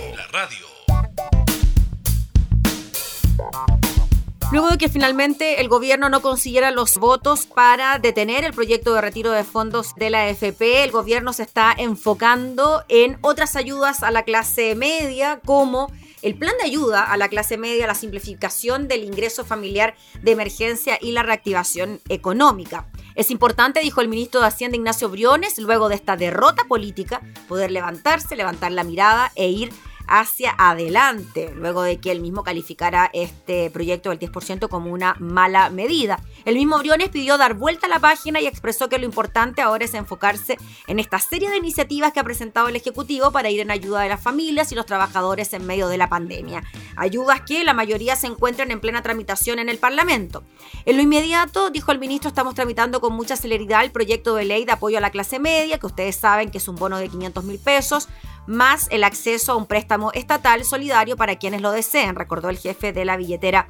Luego 4.49 4.69
de 4.69 4.77
que 4.77 4.87
finalmente 4.87 5.59
el 5.59 5.67
gobierno 5.67 6.07
no 6.07 6.21
consiguiera 6.21 6.71
los 6.71 6.99
votos 6.99 7.45
para 7.45 7.99
detener 7.99 8.45
el 8.45 8.53
proyecto 8.53 8.93
de 8.93 9.01
retiro 9.01 9.31
de 9.31 9.43
fondos 9.43 9.93
de 9.95 10.09
la 10.09 10.21
AFP, 10.21 10.85
el 10.85 10.91
gobierno 10.91 11.33
se 11.33 11.43
está 11.43 11.75
enfocando 11.77 12.85
en 12.87 13.17
otras 13.19 13.57
ayudas 13.57 14.03
a 14.03 14.11
la 14.11 14.23
clase 14.23 14.73
media, 14.75 15.41
como 15.43 15.91
el 16.21 16.35
plan 16.35 16.53
de 16.59 16.67
ayuda 16.67 17.03
a 17.03 17.17
la 17.17 17.27
clase 17.27 17.57
media, 17.57 17.87
la 17.87 17.93
simplificación 17.93 18.87
del 18.87 19.03
ingreso 19.03 19.43
familiar 19.43 19.95
de 20.21 20.31
emergencia 20.31 20.97
y 21.01 21.11
la 21.11 21.23
reactivación 21.23 21.99
económica. 22.07 22.87
Es 23.15 23.31
importante, 23.31 23.79
dijo 23.79 24.01
el 24.01 24.07
ministro 24.07 24.41
de 24.41 24.47
Hacienda 24.47 24.77
Ignacio 24.77 25.09
Briones, 25.09 25.57
luego 25.59 25.89
de 25.89 25.95
esta 25.95 26.15
derrota 26.17 26.63
política, 26.65 27.21
poder 27.47 27.71
levantarse, 27.71 28.35
levantar 28.35 28.71
la 28.71 28.83
mirada 28.83 29.31
e 29.35 29.49
ir 29.49 29.71
hacia 30.07 30.53
adelante, 30.57 31.51
luego 31.55 31.81
de 31.81 31.99
que 31.99 32.11
él 32.11 32.21
mismo 32.21 32.43
calificara 32.43 33.09
este 33.13 33.69
proyecto 33.69 34.09
del 34.09 34.19
10% 34.19 34.69
como 34.69 34.91
una 34.91 35.15
mala 35.19 35.69
medida. 35.69 36.19
El 36.45 36.55
mismo 36.55 36.77
Briones 36.79 37.09
pidió 37.09 37.37
dar 37.37 37.53
vuelta 37.53 37.87
a 37.87 37.89
la 37.89 37.99
página 37.99 38.41
y 38.41 38.47
expresó 38.47 38.89
que 38.89 38.97
lo 38.97 39.05
importante 39.05 39.61
ahora 39.61 39.85
es 39.85 39.93
enfocarse 39.93 40.57
en 40.87 40.99
esta 40.99 41.19
serie 41.19 41.49
de 41.49 41.57
iniciativas 41.57 42.13
que 42.13 42.19
ha 42.19 42.23
presentado 42.23 42.67
el 42.67 42.75
Ejecutivo 42.75 43.31
para 43.31 43.49
ir 43.49 43.59
en 43.59 43.71
ayuda 43.71 44.01
de 44.01 44.09
las 44.09 44.21
familias 44.21 44.71
y 44.71 44.75
los 44.75 44.85
trabajadores 44.85 45.53
en 45.53 45.65
medio 45.65 45.87
de 45.87 45.97
la 45.97 46.09
pandemia. 46.09 46.63
Ayudas 46.95 47.41
que 47.41 47.63
la 47.63 47.73
mayoría 47.73 48.15
se 48.15 48.27
encuentran 48.27 48.71
en 48.71 48.79
plena 48.79 49.01
tramitación 49.01 49.59
en 49.59 49.69
el 49.69 49.77
Parlamento. 49.77 50.43
En 50.85 50.97
lo 50.97 51.03
inmediato, 51.03 51.69
dijo 51.69 51.91
el 51.91 51.99
ministro, 51.99 52.27
estamos 52.27 52.55
tramitando 52.55 53.01
con 53.01 53.13
mucha 53.13 53.35
celeridad 53.35 53.83
el 53.83 53.91
proyecto 53.91 54.35
de 54.35 54.45
ley 54.45 54.65
de 54.65 54.73
apoyo 54.73 54.97
a 54.97 55.01
la 55.01 55.11
clase 55.11 55.39
media, 55.39 55.79
que 55.79 55.85
ustedes 55.85 56.15
saben 56.15 56.51
que 56.51 56.57
es 56.57 56.67
un 56.67 56.75
bono 56.75 56.97
de 56.97 57.09
500 57.09 57.43
mil 57.43 57.59
pesos 57.59 58.09
más 58.47 58.87
el 58.91 59.03
acceso 59.03 59.51
a 59.51 59.55
un 59.55 59.65
préstamo 59.65 60.11
estatal 60.13 60.63
solidario 60.65 61.17
para 61.17 61.37
quienes 61.37 61.61
lo 61.61 61.71
deseen, 61.71 62.15
recordó 62.15 62.49
el 62.49 62.57
jefe 62.57 62.93
de 62.93 63.05
la 63.05 63.17
billetera 63.17 63.67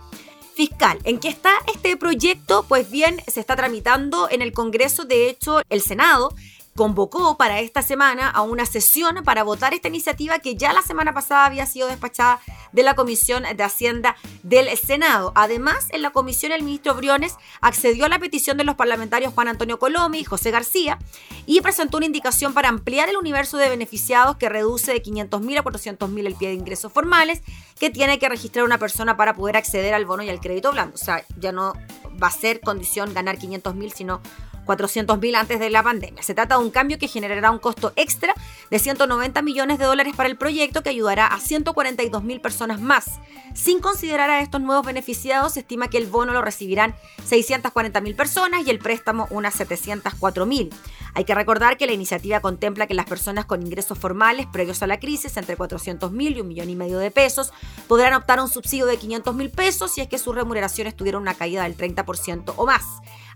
fiscal. 0.55 0.99
¿En 1.03 1.19
qué 1.19 1.29
está 1.29 1.51
este 1.73 1.97
proyecto? 1.97 2.65
Pues 2.67 2.89
bien, 2.89 3.21
se 3.27 3.39
está 3.39 3.55
tramitando 3.55 4.29
en 4.29 4.41
el 4.41 4.53
Congreso, 4.53 5.05
de 5.05 5.29
hecho, 5.29 5.62
el 5.69 5.81
Senado 5.81 6.33
convocó 6.75 7.38
para 7.38 7.59
esta 7.59 7.81
semana 7.81 8.29
a 8.29 8.41
una 8.41 8.65
sesión 8.65 9.23
para 9.23 9.43
votar 9.43 9.73
esta 9.73 9.88
iniciativa 9.88 10.39
que 10.39 10.55
ya 10.55 10.73
la 10.73 10.81
semana 10.81 11.13
pasada 11.13 11.45
había 11.45 11.65
sido 11.65 11.88
despachada 11.88 12.39
de 12.71 12.83
la 12.83 12.95
Comisión 12.95 13.43
de 13.43 13.63
Hacienda 13.63 14.15
del 14.41 14.75
Senado. 14.77 15.31
Además, 15.36 15.88
en 15.91 16.01
la 16.01 16.12
comisión 16.12 16.51
el 16.51 16.63
ministro 16.63 16.95
Briones 16.95 17.36
accedió 17.62 18.05
a 18.05 18.09
la 18.09 18.19
petición 18.19 18.57
de 18.57 18.63
los 18.63 18.75
parlamentarios 18.75 19.33
Juan 19.33 19.47
Antonio 19.47 19.77
Colomi 19.77 20.19
y 20.19 20.23
José 20.23 20.51
García 20.51 20.97
y 21.45 21.62
presentó 21.62 21.97
una 21.97 22.05
indicación 22.07 22.53
para 22.53 22.69
ampliar 22.69 23.09
el 23.09 23.17
universo 23.17 23.57
de 23.57 23.69
beneficiados 23.69 24.38
que 24.38 24.49
reduce 24.49 24.93
de 24.93 25.03
500.000 25.03 25.59
a 25.59 25.63
400.000 25.63 26.25
el 26.25 26.36
pie 26.36 26.49
de 26.49 26.55
ingresos 26.55 26.91
formales 26.91 27.41
que 27.79 27.89
tiene 27.89 28.17
que 28.17 28.29
registrar 28.29 28.65
una 28.65 28.79
persona 28.79 29.17
para 29.17 29.36
poder 29.36 29.57
acceder 29.57 29.93
al 29.93 30.05
bono 30.05 30.23
y 30.23 30.29
al 30.29 30.39
crédito 30.39 30.71
blando. 30.71 30.95
O 30.95 30.97
sea, 30.97 31.23
ya 31.38 31.51
no 31.51 31.73
va 32.21 32.27
a 32.27 32.31
ser 32.31 32.62
condición 32.62 33.13
ganar 33.13 33.38
500.000, 33.38 33.93
sino 33.93 34.21
400.000 34.65 35.36
antes 35.36 35.60
de 35.60 35.69
la 35.69 35.84
pandemia. 35.84 36.23
Se 36.23 36.34
trata 36.34 36.58
de 36.58 36.63
un 36.63 36.71
cambio 36.71 36.97
que 36.97 37.08
generará 37.08 37.52
un 37.52 37.60
costo 37.60 37.93
extra 37.95 38.34
de 38.69 38.80
190 38.80 39.41
millones 39.41 39.80
de 39.80 39.86
dólares 39.86 40.13
para 40.15 40.30
el 40.30 40.38
proyecto 40.38 40.84
que 40.84 40.89
ayudará 40.89 41.28
a 41.28 41.39
142.000 41.39 42.41
personas 42.41 42.82
más. 42.82 43.19
Sin 43.54 43.80
considerar 43.80 44.30
a 44.30 44.41
estos 44.41 44.62
nuevos 44.62 44.86
beneficiados, 44.86 45.54
se 45.54 45.60
estima 45.60 45.88
que 45.88 45.97
el 45.97 46.08
bono 46.08 46.34
lo 46.34 46.41
recibirán 46.41 46.95
640.000 47.28 48.15
personas 48.15 48.65
y 48.65 48.69
el 48.71 48.80
préstamo 48.80 49.28
unas 49.30 49.60
704.000. 49.60 50.73
Hay 51.15 51.26
que 51.26 51.36
recordar 51.36 51.78
que 51.78 51.86
la 51.86 51.93
iniciativa 51.93 52.39
contempla 52.39 52.88
que 52.88 52.95
las 52.95 53.06
personas 53.06 53.45
con 53.45 53.62
ingresos 53.62 53.99
formales 53.99 54.47
previos 54.47 54.82
a 54.82 54.88
la 54.88 54.99
crisis, 54.99 55.38
entre 55.38 55.56
400.000 55.56 56.38
y 56.38 56.41
un 56.41 56.47
millón 56.47 56.69
y 56.69 56.76
medio 56.76 56.97
de 56.97 57.12
pesos, 57.12 57.54
podrán 57.88 58.13
optar 58.15 58.39
a 58.39 58.43
un 58.43 58.49
subsidio 58.49 58.88
de 58.88 58.99
500.000 58.99 59.52
pesos 59.52 59.91
si 59.91 60.02
es 60.02 60.08
que 60.08 60.17
sus 60.17 60.34
remuneraciones 60.34 60.95
tuvieron 60.95 61.21
una 61.21 61.36
caída 61.36 61.63
del 61.63 61.78
30% 61.78 62.54
o 62.56 62.65
más. 62.65 62.84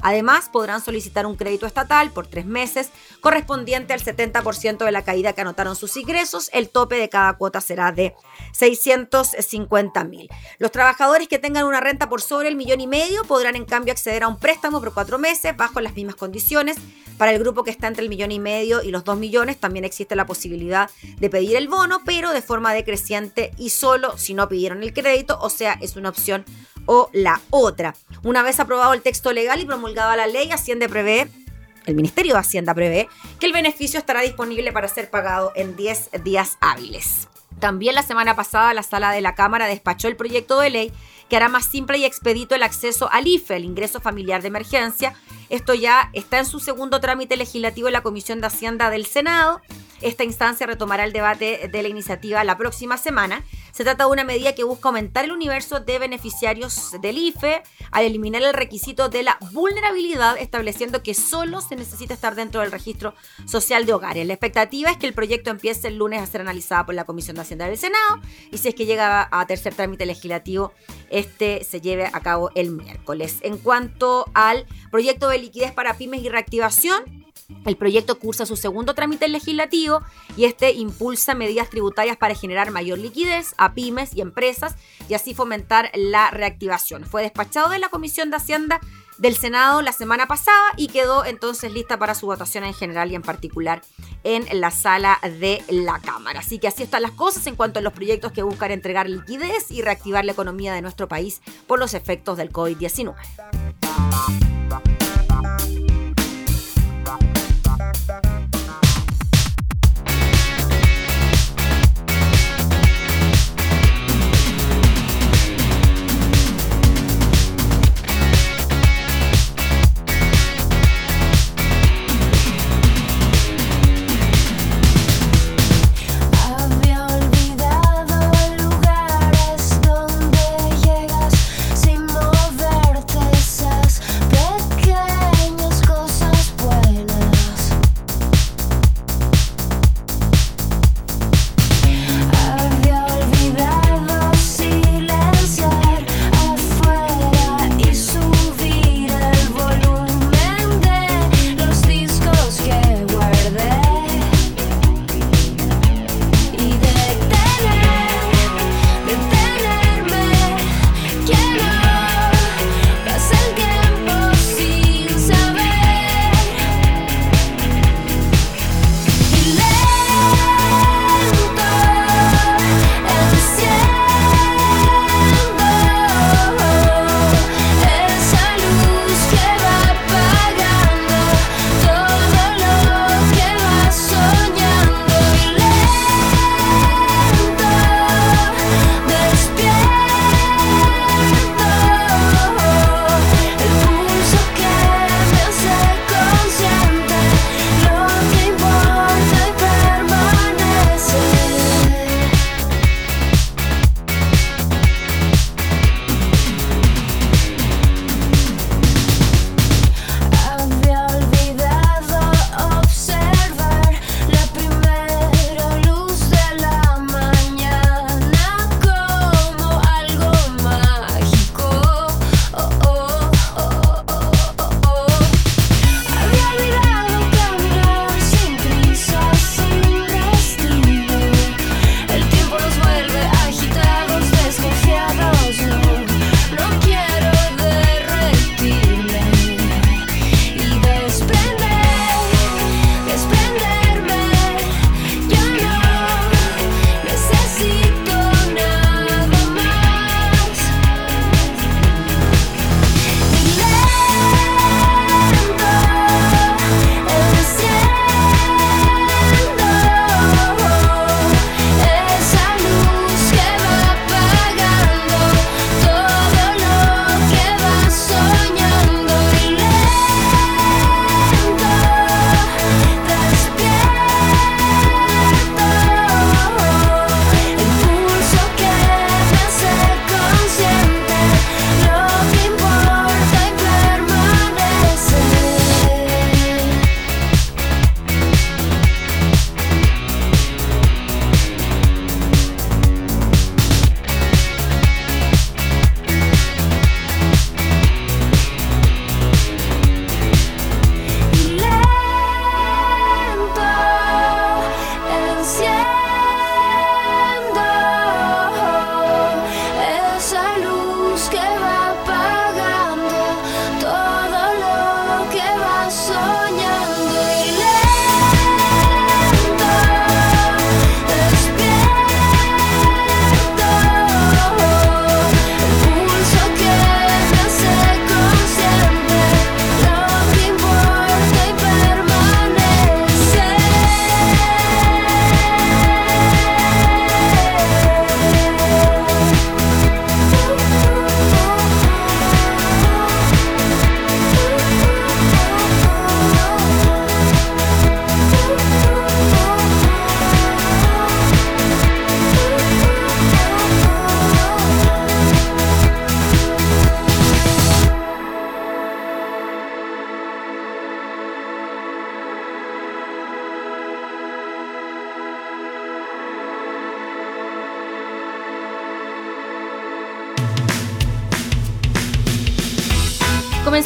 Además, 0.02 0.50
podrán 0.52 0.82
solicitar 0.82 1.26
un 1.26 1.36
crédito 1.36 1.66
estatal 1.66 2.12
por 2.12 2.28
tres 2.28 2.46
meses 2.46 2.92
correspondiente 3.22 3.94
al 3.94 4.02
70% 4.02 4.86
de 4.86 4.92
la 4.92 5.04
caída 5.04 5.34
que 5.34 5.42
anotaron 5.42 5.76
sus 5.76 5.98
ingresos. 5.98 6.50
El 6.54 6.70
tope 6.70 6.96
de 6.96 7.10
cada 7.10 7.34
cuota 7.34 7.62
será 7.62 7.92
de 7.92 8.16
650 8.54 10.04
mil. 10.04 10.30
Los 10.60 10.72
trabajadores 10.72 11.28
que 11.28 11.40
tengan 11.40 11.66
una 11.66 11.80
renta 11.80 12.10
por 12.10 12.22
sobre 12.22 12.50
el 12.50 12.56
millón 12.56 12.82
y 12.82 12.88
medio 12.88 13.24
podrán 13.24 13.56
en 13.56 13.66
cambio 13.66 13.92
acceder 13.92 14.24
a 14.24 14.28
un 14.28 14.38
préstamo 14.38 14.80
por 14.80 14.94
cuatro 14.94 15.18
meses 15.18 15.56
bajo 15.56 15.82
las 15.82 15.96
mismas 15.96 16.16
condiciones. 16.16 16.78
Para 17.18 17.32
el 17.32 17.40
grupo 17.40 17.64
que 17.64 17.72
está 17.72 17.88
entre 17.88 18.04
el 18.04 18.10
millón 18.10 18.32
y 18.32 18.40
medio 18.40 18.84
y 18.84 18.92
los 18.92 19.04
dos 19.04 19.18
millones 19.18 19.58
también 19.58 19.86
existe 19.86 20.16
la 20.16 20.28
posibilidad 20.28 20.90
de 21.18 21.30
pedir 21.30 21.56
el 21.56 21.68
bono, 21.68 22.02
pero 22.06 22.32
de 22.32 22.44
forma 22.44 22.74
decreciente 22.74 23.52
y 23.58 23.72
solo 23.72 24.18
si 24.18 24.36
no 24.36 24.48
pidieron 24.48 24.84
el 24.84 24.94
crédito, 24.94 25.40
o 25.42 25.50
sea, 25.50 25.78
es 25.82 25.96
una 25.96 26.10
opción 26.10 26.46
o 26.88 27.12
la 27.14 27.40
otra. 27.52 27.94
Una 28.24 28.42
vez 28.42 28.60
aprobado 28.60 28.94
el 28.94 29.04
texto 29.04 29.32
legal 29.32 29.62
y 29.62 29.66
promulgada 29.66 30.16
la 30.16 30.26
ley, 30.26 30.52
Hacienda 30.52 30.88
prevé 30.88 31.30
el 31.88 31.96
Ministerio 31.96 32.34
de 32.34 32.40
Hacienda 32.40 32.74
prevé 32.74 33.08
que 33.40 33.46
el 33.46 33.54
beneficio 33.54 33.98
estará 33.98 34.22
disponible 34.22 34.74
para 34.74 34.90
ser 34.90 35.10
pagado 35.10 35.54
en 35.56 35.78
10 35.78 36.10
días 36.24 36.58
hábiles. 36.60 37.30
También 37.60 37.96
la 37.96 38.04
semana 38.04 38.36
pasada 38.36 38.74
la 38.74 38.84
sala 38.84 39.12
de 39.12 39.22
la 39.22 39.36
Cámara 39.36 39.68
despachó 39.68 40.08
el 40.10 40.18
proyecto 40.18 40.60
de 40.60 40.70
ley 40.70 40.94
que 41.30 41.38
hará 41.38 41.50
más 41.50 41.66
simple 41.66 41.98
y 41.98 42.06
expedito 42.06 42.56
el 42.56 42.64
acceso 42.64 43.10
al 43.12 43.28
IFE, 43.28 43.56
el 43.56 43.66
ingreso 43.66 44.00
familiar 44.00 44.42
de 44.42 44.50
emergencia. 44.50 45.16
Esto 45.50 45.74
ya 45.74 46.10
está 46.14 46.40
en 46.40 46.46
su 46.46 46.60
segundo 46.60 47.00
trámite 47.00 47.38
legislativo 47.38 47.88
en 47.88 47.94
la 47.94 48.04
Comisión 48.04 48.42
de 48.42 48.48
Hacienda 48.48 48.90
del 48.90 49.06
Senado. 49.06 49.62
Esta 50.02 50.24
instancia 50.24 50.68
retomará 50.68 51.06
el 51.06 51.14
debate 51.14 51.70
de 51.72 51.82
la 51.82 51.88
iniciativa 51.88 52.44
la 52.44 52.58
próxima 52.58 52.98
semana. 52.98 53.44
Se 53.78 53.84
trata 53.84 54.06
de 54.06 54.10
una 54.10 54.24
medida 54.24 54.56
que 54.56 54.64
busca 54.64 54.90
aumentar 54.90 55.26
el 55.26 55.32
universo 55.32 55.80
de 55.80 56.00
beneficiarios 56.00 57.00
del 57.00 57.16
IFE 57.16 57.62
al 57.92 58.06
eliminar 58.06 58.42
el 58.42 58.56
requisito 58.56 59.08
de 59.08 59.22
la 59.22 59.38
vulnerabilidad, 59.52 60.36
estableciendo 60.40 61.04
que 61.04 61.14
solo 61.14 61.62
se 61.62 61.76
necesita 61.76 62.16
estar 62.16 62.34
dentro 62.34 62.62
del 62.62 62.72
registro 62.72 63.14
social 63.46 63.86
de 63.86 63.94
hogares. 63.94 64.26
La 64.26 64.34
expectativa 64.34 64.90
es 64.90 64.98
que 64.98 65.06
el 65.06 65.14
proyecto 65.14 65.52
empiece 65.52 65.90
el 65.90 65.98
lunes 65.98 66.24
a 66.24 66.26
ser 66.26 66.42
analizado 66.42 66.88
por 66.88 66.96
la 66.96 67.06
Comisión 67.06 67.36
de 67.36 67.44
Hacienda 67.44 67.68
del 67.68 67.78
Senado 67.78 68.20
y 68.52 68.58
si 68.58 68.70
es 68.70 68.74
que 68.74 68.88
llega 68.88 69.30
a 69.30 69.46
tercer 69.46 69.76
trámite 69.76 70.08
legislativo, 70.08 70.74
este 71.12 71.64
se 71.64 71.80
lleve 71.80 72.10
a 72.12 72.20
cabo 72.22 72.50
el 72.56 72.72
miércoles. 72.72 73.38
En 73.42 73.60
cuanto 73.60 74.26
al 74.34 74.66
proyecto 74.90 75.30
de 75.30 75.38
liquidez 75.38 75.72
para 75.72 75.94
pymes 75.94 76.24
y 76.24 76.30
reactivación, 76.30 77.27
el 77.66 77.78
proyecto 77.78 78.20
cursa 78.20 78.46
su 78.46 78.56
segundo 78.56 78.94
trámite 78.94 79.28
legislativo 79.28 80.02
y 80.36 80.46
este 80.46 80.72
impulsa 80.74 81.36
medidas 81.36 81.70
tributarias 81.70 82.18
para 82.18 82.36
generar 82.36 82.72
mayor 82.72 82.98
liquidez 82.98 83.54
a 83.58 83.74
pymes 83.74 84.14
y 84.16 84.22
empresas 84.22 84.76
y 85.10 85.14
así 85.14 85.34
fomentar 85.34 85.92
la 85.94 86.32
reactivación. 86.32 87.06
Fue 87.06 87.22
despachado 87.22 87.70
de 87.70 87.80
la 87.80 87.90
Comisión 87.90 88.30
de 88.30 88.38
Hacienda 88.38 88.80
del 89.18 89.36
Senado 89.36 89.82
la 89.82 89.92
semana 89.92 90.28
pasada 90.28 90.74
y 90.76 90.88
quedó 90.88 91.26
entonces 91.26 91.72
lista 91.72 91.98
para 91.98 92.16
su 92.16 92.28
votación 92.28 92.64
en 92.64 92.74
general 92.74 93.12
y 93.12 93.16
en 93.16 93.22
particular 93.22 93.82
en 94.24 94.46
la 94.60 94.72
sala 94.72 95.20
de 95.40 95.64
la 95.70 96.00
Cámara. 96.00 96.40
Así 96.40 96.60
que 96.60 96.68
así 96.68 96.84
están 96.84 97.02
las 97.02 97.12
cosas 97.12 97.48
en 97.48 97.56
cuanto 97.56 97.80
a 97.80 97.82
los 97.82 97.94
proyectos 97.94 98.32
que 98.32 98.44
buscan 98.44 98.72
entregar 98.72 99.10
liquidez 99.10 99.72
y 99.72 99.82
reactivar 99.82 100.26
la 100.26 100.34
economía 100.34 100.74
de 100.74 100.82
nuestro 100.82 101.08
país 101.08 101.42
por 101.66 101.80
los 101.80 101.94
efectos 101.94 102.38
del 102.38 102.52
COVID-19. 102.52 103.16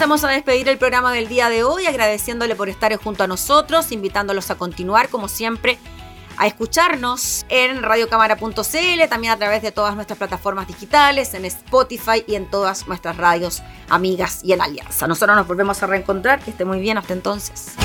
Comenzamos 0.02 0.32
a 0.32 0.34
despedir 0.34 0.68
el 0.68 0.80
programa 0.80 1.14
del 1.14 1.28
día 1.28 1.48
de 1.48 1.64
hoy 1.64 1.86
agradeciéndole 1.86 2.56
por 2.56 2.70
estar 2.70 2.92
junto 2.96 3.24
a 3.24 3.28
nosotros, 3.28 3.92
invitándolos 3.92 4.50
a 4.50 4.56
continuar 4.56 5.10
como 5.10 5.28
siempre 5.28 5.78
a 6.38 6.48
escucharnos 6.48 7.46
en 7.50 7.84
radiocámara.cl, 7.84 9.10
también 9.12 9.32
a 9.32 9.38
través 9.38 9.62
de 9.62 9.72
todas 9.72 9.94
nuestras 9.94 10.18
plataformas 10.18 10.68
digitales, 10.68 11.36
en 11.36 11.46
Spotify 11.46 12.24
y 12.26 12.34
en 12.34 12.50
todas 12.50 12.88
nuestras 12.88 13.16
radios 13.18 13.62
amigas 13.90 14.42
y 14.44 14.54
en 14.54 14.62
Alianza. 14.62 15.06
Nosotros 15.06 15.38
nos 15.38 15.48
volvemos 15.48 15.84
a 15.84 15.86
reencontrar, 15.86 16.40
que 16.40 16.50
esté 16.50 16.66
muy 16.66 16.80
bien 16.80 16.98
hasta 16.98 17.14
entonces. 17.14 17.76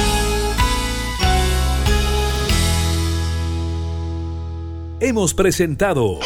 Hemos 5.00 5.34
presentado 5.34 6.18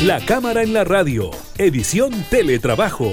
La 0.00 0.24
Cámara 0.24 0.62
en 0.62 0.74
la 0.74 0.84
Radio, 0.84 1.32
edición 1.58 2.12
Teletrabajo 2.30 3.12